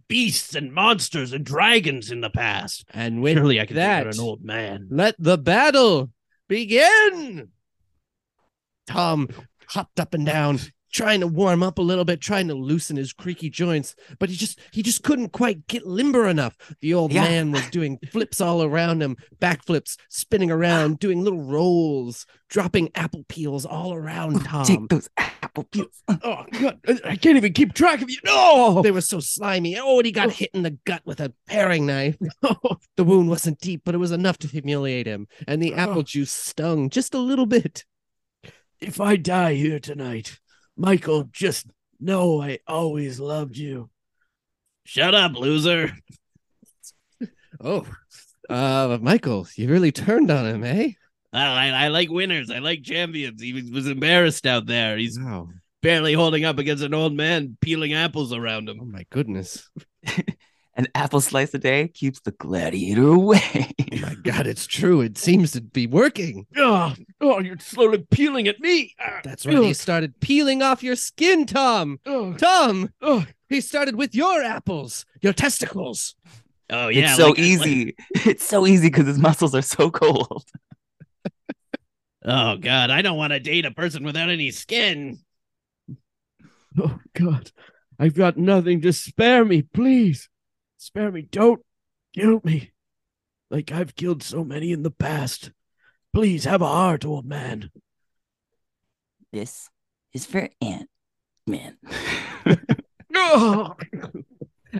[0.09, 2.85] beasts and monsters and dragons in the past.
[2.95, 4.87] And with Surely I can that, take out an old man.
[4.91, 6.13] let the battle
[6.49, 7.49] begin.
[8.87, 9.29] Tom
[9.69, 10.61] hopped up and down,
[10.93, 14.37] trying to warm up a little bit, trying to loosen his creaky joints, but he
[14.37, 16.57] just he just couldn't quite get limber enough.
[16.81, 17.25] The old Yeah.
[17.25, 23.25] man was doing flips all around him, backflips, spinning around, doing little rolls, dropping apple
[23.29, 24.65] peels all around Tom.
[24.65, 26.03] Take those apple peels.
[26.09, 26.17] Uh.
[26.23, 26.81] Oh God!
[27.05, 28.19] I can't even keep track of you.
[28.25, 28.33] No.
[28.35, 28.83] Oh.
[28.83, 29.79] They were so slimy.
[29.79, 30.31] Oh, and he got oh.
[30.31, 32.17] hit in the gut with a paring knife.
[32.43, 36.03] Oh, the wound wasn't deep, but it was enough to humiliate him, and the apple
[36.03, 37.85] juice stung just a little bit.
[38.81, 40.39] If I die here tonight,
[40.77, 41.67] Michael, just
[41.99, 43.91] know I always loved you.
[44.85, 45.93] Shut up, loser.
[47.59, 47.87] Oh,
[48.51, 50.91] uh, Michael, you really turned on him, eh?
[51.33, 52.51] I, I, I like winners.
[52.51, 53.41] I like champions.
[53.41, 54.99] He was, was embarrassed out there.
[54.99, 55.49] He's Wow.
[55.81, 58.79] barely holding up against an old man peeling apples around him.
[58.83, 59.71] Oh my goodness.
[60.79, 63.73] An apple slice a day keeps the gladiator away.
[63.93, 65.01] Oh my God, it's true.
[65.01, 66.47] It seems to be working.
[66.57, 68.95] Oh, oh, you're slowly peeling at me.
[69.01, 69.57] Ah, That's right.
[69.57, 71.99] He started peeling off your skin, Tom.
[72.05, 73.27] ugh, Tom, ugh.
[73.49, 76.15] he started with your apples, your testicles.
[76.69, 77.97] Oh yeah, it's so like- like- easy.
[78.27, 80.45] It's so easy because his muscles are so cold.
[82.25, 85.19] oh God, I don't want to date a person without any skin.
[86.79, 87.51] Oh God,
[87.99, 89.63] I've got nothing to spare me.
[89.63, 90.29] Please,
[90.77, 91.23] spare me.
[91.23, 91.63] Don't
[92.15, 92.73] kill me,
[93.51, 95.51] like I've killed so many in the past.
[96.13, 97.71] Please have a heart, old man.
[99.33, 99.69] This
[100.13, 100.89] is for Ant
[101.47, 101.77] Man.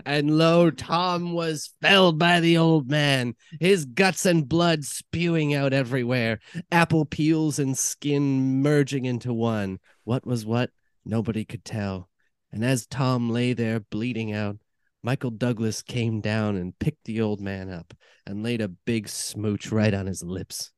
[0.05, 5.73] And lo, Tom was felled by the old man, his guts and blood spewing out
[5.73, 6.39] everywhere,
[6.71, 9.79] apple peels and skin merging into one.
[10.03, 10.69] What was what?
[11.05, 12.09] Nobody could tell.
[12.51, 14.57] And as Tom lay there bleeding out,
[15.07, 17.93] Michael Douglas came down and picked the old man up
[18.25, 20.71] and laid a big smooch right on his lips.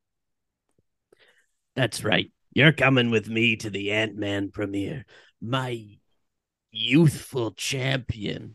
[1.74, 2.30] That's right.
[2.54, 5.04] You're coming with me to the Ant Man premiere.
[5.42, 5.84] My
[6.70, 8.54] youthful champion.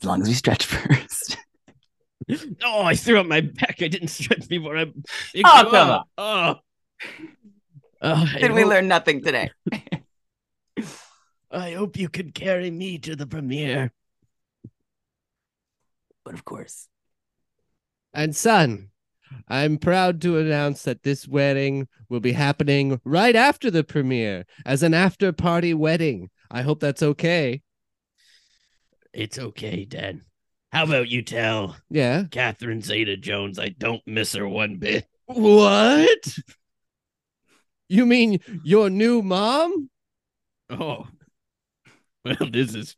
[0.00, 1.36] as long as we stretch first.
[2.64, 3.82] Oh, I threw up my back.
[3.82, 4.92] I didn't stretch before I.
[5.44, 6.04] Oh, come on.
[6.16, 6.54] Oh.
[8.00, 9.50] Oh, I Did we learn nothing today?
[11.50, 13.92] I hope you can carry me to the premiere.
[16.24, 16.88] But of course,
[18.12, 18.90] And son,
[19.48, 24.82] I'm proud to announce that this wedding will be happening right after the premiere as
[24.82, 26.30] an after party wedding.
[26.50, 27.62] I hope that's okay.
[29.12, 30.20] It's okay, Dad.
[30.72, 32.24] How about you tell Yeah.
[32.30, 35.06] Catherine Zeta Jones I don't miss her one bit?
[35.26, 36.38] What?
[37.88, 39.90] You mean your new mom?
[40.70, 41.06] Oh.
[42.24, 42.96] Well, this is.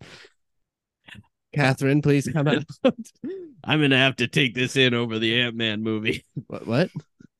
[1.56, 2.64] Catherine, please come out.
[3.64, 6.24] I'm going to have to take this in over the Ant Man movie.
[6.46, 6.90] what, what?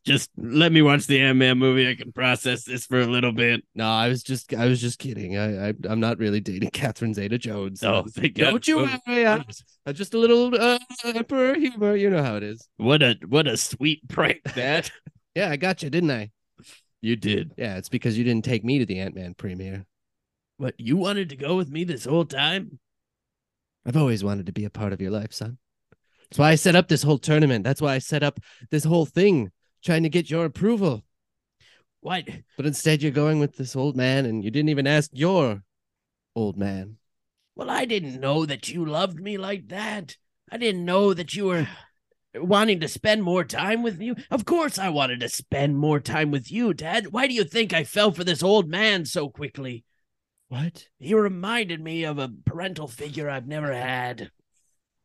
[0.05, 1.89] Just let me watch the Ant Man movie.
[1.89, 3.64] I can process this for a little bit.
[3.75, 5.37] No, I was just I was just kidding.
[5.37, 7.83] I, I I'm not really dating Catherine Zeta Jones.
[7.83, 8.51] Oh, thank God.
[8.51, 9.27] don't you Oh, worry.
[9.27, 9.45] I-
[9.85, 11.95] uh, just a little uh, emperor humor.
[11.97, 12.69] You know how it is.
[12.77, 14.91] What a what a sweet prank that
[15.35, 16.31] Yeah, I got you, didn't I?
[17.03, 17.53] you did.
[17.57, 19.87] Yeah, it's because you didn't take me to the Ant Man premiere.
[20.59, 22.79] What you wanted to go with me this whole time?
[23.87, 25.59] I've always wanted to be a part of your life, son.
[26.28, 27.62] That's why I set up this whole tournament.
[27.62, 29.53] That's why I set up this whole thing,
[29.84, 31.05] trying to get your approval.
[32.01, 32.28] What?
[32.57, 35.62] But instead, you're going with this old man, and you didn't even ask your
[36.34, 36.97] old man.
[37.55, 40.16] Well, I didn't know that you loved me like that.
[40.51, 41.68] I didn't know that you were
[42.34, 44.16] wanting to spend more time with you.
[44.30, 47.12] Of course, I wanted to spend more time with you, Dad.
[47.12, 49.86] Why do you think I fell for this old man so quickly?
[50.49, 50.86] What?
[50.99, 54.30] He reminded me of a parental figure I've never had.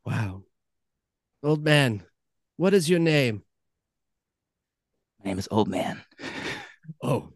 [0.05, 0.43] Wow.
[1.43, 2.03] Old man,
[2.57, 3.43] what is your name?
[5.23, 6.01] my name is Old Man.
[7.03, 7.29] Oh,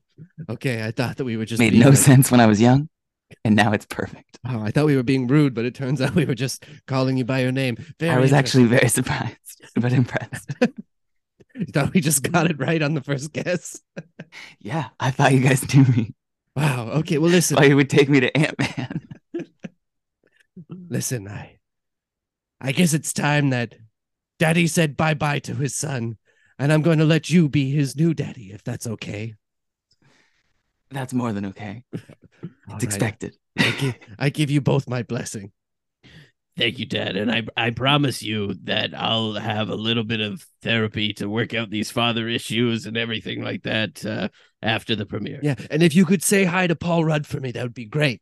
[0.49, 0.83] okay.
[0.83, 2.89] I thought that we were just Made no like- sense when I was young,
[3.43, 4.39] and now it's perfect.
[4.47, 7.17] Oh, I thought we were being rude, but it turns out we were just calling
[7.17, 7.77] you by your name.
[7.99, 9.35] Very I was actually very surprised,
[9.75, 10.51] but impressed.
[11.57, 13.81] You thought we just got it right on the first guess?
[14.59, 16.13] Yeah, I thought you guys knew me.
[16.55, 16.89] Wow.
[16.95, 17.17] Okay.
[17.17, 17.57] Well, listen.
[17.57, 19.07] Why you would take me to Ant Man?
[20.87, 21.57] Listen, I
[22.61, 23.75] I guess it's time that
[24.39, 26.17] daddy said bye-bye to his son,
[26.57, 29.35] and I'm going to let you be his new daddy if that's okay.
[30.91, 31.83] That's more than okay.
[32.43, 32.83] It's right.
[32.83, 33.35] expected.
[33.57, 35.51] I give, I give you both my blessing.
[36.57, 37.15] Thank you, Dad.
[37.15, 41.53] And I, I promise you that I'll have a little bit of therapy to work
[41.53, 44.29] out these father issues and everything like that uh,
[44.65, 45.39] after the premiere.
[45.41, 47.85] Yeah, and if you could say hi to Paul Rudd for me, that would be
[47.85, 48.21] great.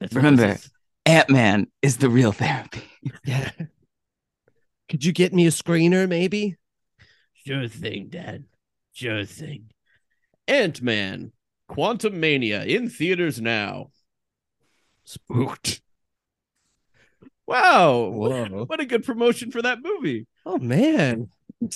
[0.00, 0.58] That's Remember-
[1.06, 2.82] Ant Man is the real therapy.
[3.24, 3.50] Yeah.
[4.88, 6.56] Could you get me a screener, maybe?
[7.34, 8.44] Sure thing, Dad.
[8.92, 9.70] Sure thing.
[10.48, 11.32] Ant Man,
[11.70, 13.90] Quantumania in theaters now.
[15.04, 15.80] Spooked.
[17.46, 18.10] Wow.
[18.12, 18.64] Whoa.
[18.64, 20.26] What a good promotion for that movie.
[20.44, 21.28] Oh man.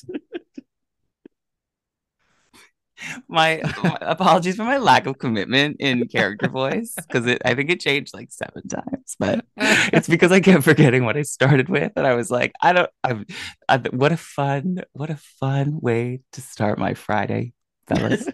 [3.28, 7.70] My, my apologies for my lack of commitment in character voice because it I think
[7.70, 11.92] it changed like seven times, but it's because I kept forgetting what I started with,
[11.96, 12.90] and I was like, I don't.
[13.04, 13.24] I,
[13.68, 17.52] I, what a fun, what a fun way to start my Friday,
[17.86, 18.28] fellas.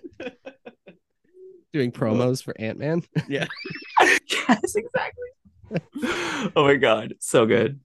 [1.73, 3.03] Doing promos for Ant Man.
[3.29, 3.47] Yeah.
[4.01, 6.51] yes, exactly.
[6.57, 7.81] oh my god, so good.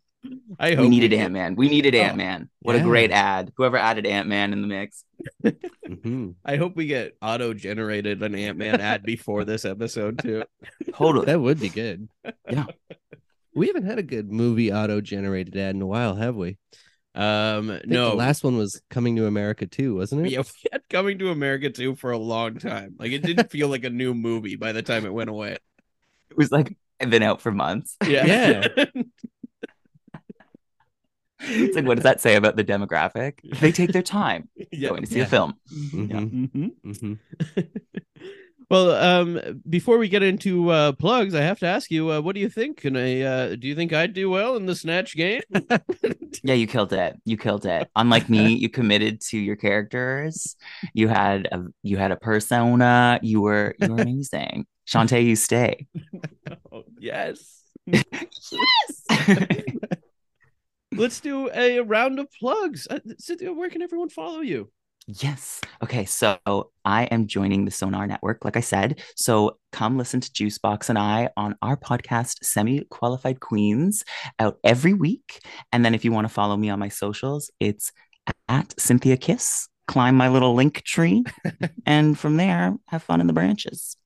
[0.59, 1.55] I hope We needed Ant Man.
[1.55, 2.49] We needed Oh, Ant Man.
[2.61, 2.81] What yeah.
[2.81, 3.51] a great ad!
[3.57, 5.03] Whoever added Ant Man in the mix.
[5.43, 6.35] Mhm.
[6.45, 10.43] I hope we get auto generated an Ant Man ad before this episode too.
[10.93, 11.25] Totally.
[11.25, 12.07] That would be good.
[12.49, 12.65] Yeah.
[13.55, 16.57] We haven't had a good movie auto generated ad in a while, have we?
[17.13, 20.31] Um, no, The last one was Coming to America too, wasn't it?
[20.31, 22.95] yeah, we had Coming to America too for a long time.
[22.99, 25.57] Like it didn't feel like a new movie by the time it went away.
[26.29, 27.97] It was like been out for months.
[28.07, 28.25] Yeah,
[28.77, 28.85] Yeah.
[31.43, 33.33] It's like, what does that say about the demographic?
[33.59, 34.89] They take their time yeah.
[34.89, 35.23] going to see Yeah.
[35.23, 35.53] a film.
[35.73, 36.71] Mhm, Mhm.
[36.85, 37.17] mhm.
[38.69, 42.35] well, um, before we get into uh, plugs, I have to ask you, uh, what
[42.35, 42.77] do you think?
[42.77, 43.21] Can I?
[43.21, 45.41] Uh, do you think I'd do well in the snatch game?
[46.43, 47.17] Yeah, you killed it.
[47.25, 47.89] You killed it.
[47.95, 50.55] Unlike me, you committed to your characters.
[50.93, 53.19] You had a you had a persona.
[53.21, 54.65] You were you were amazing.
[54.87, 55.87] Shantay, you stay.
[56.71, 57.63] oh, yes.
[57.85, 58.15] yes.
[60.93, 62.87] Let's do a round of plugs.
[62.89, 64.69] Uh, Synthia, where can everyone follow you?
[65.07, 65.61] Yes.
[65.83, 66.05] Okay.
[66.05, 66.37] So
[66.85, 69.01] I am joining the Sonar Network, like I said.
[69.15, 74.03] So come listen to Juice Boxx and I on our podcast, Semi Qualified Queens,
[74.37, 75.39] out every week.
[75.71, 77.91] And then if you want to follow me on my socials, it's
[78.47, 79.67] at Synthia Kiss.
[79.87, 81.23] Climb my little Linktree.
[81.85, 83.97] and from there, have fun in the branches.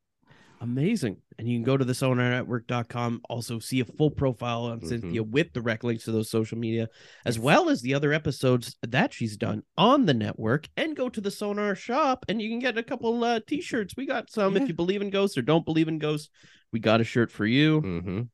[0.61, 1.17] Amazing.
[1.37, 4.89] And you can go to the sonarnetwork.com, also see a full profile on Mhm.
[4.89, 6.87] Synthia with direct links to those social media,
[7.25, 10.69] as well as the other episodes that she's done on the network.
[10.77, 13.95] And go to the Sonar shop and you can get a couple uh, t shirts.
[13.97, 14.61] We got some Yeah.
[14.63, 16.29] if you believe in ghosts or don't believe in ghosts.
[16.71, 17.81] We got a shirt for you.
[17.81, 18.29] Mhm.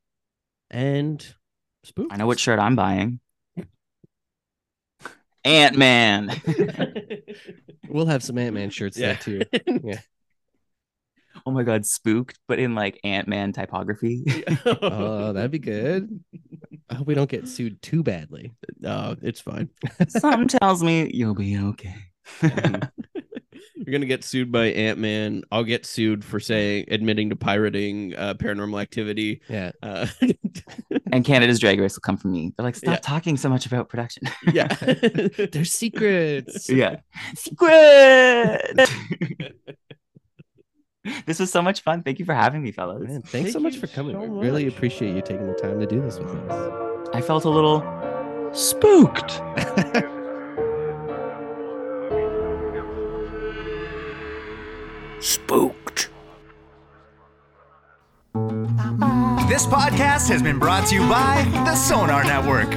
[0.70, 1.36] And
[1.84, 2.08] spook.
[2.12, 3.20] I know what shirt I'm buying.
[5.44, 6.30] Ant Man.
[7.90, 9.14] We'll have some Ant Man shirts Yeah.
[9.26, 10.00] there too.
[11.46, 14.24] Oh my God, spooked, but in like Ant Man typography.
[14.66, 16.20] Oh, that'd be good.
[16.90, 18.54] I hope we don't get sued too badly.
[18.80, 19.70] no, it's fine.
[20.10, 21.96] Something tells me you'll be okay.
[23.76, 25.44] You're gonna get sued by Ant Man.
[25.52, 29.42] I'll get sued for saying admitting to pirating uh, paranormal activity.
[29.50, 29.72] Yeah.
[29.82, 30.06] Uh,
[31.12, 32.54] and Canada's Drag Race will come for me.
[32.56, 33.00] They're like, stop Yeah.
[33.00, 34.24] talking so much about production.
[34.54, 34.68] yeah.
[35.52, 36.70] They're secrets.
[36.70, 36.98] yeah.
[37.36, 38.88] Secret.
[41.26, 42.04] this was so much fun.
[42.04, 43.02] Thank you for having me, fellas.
[43.02, 44.14] Man, thanks Thank so much for coming.
[44.14, 47.10] so we really appreciate you taking the time to do this with us.
[47.14, 47.82] I felt a little
[48.54, 49.42] spooked.
[55.22, 56.10] Spooked.
[59.48, 62.72] This podcast has been brought to you by the Sonar Network.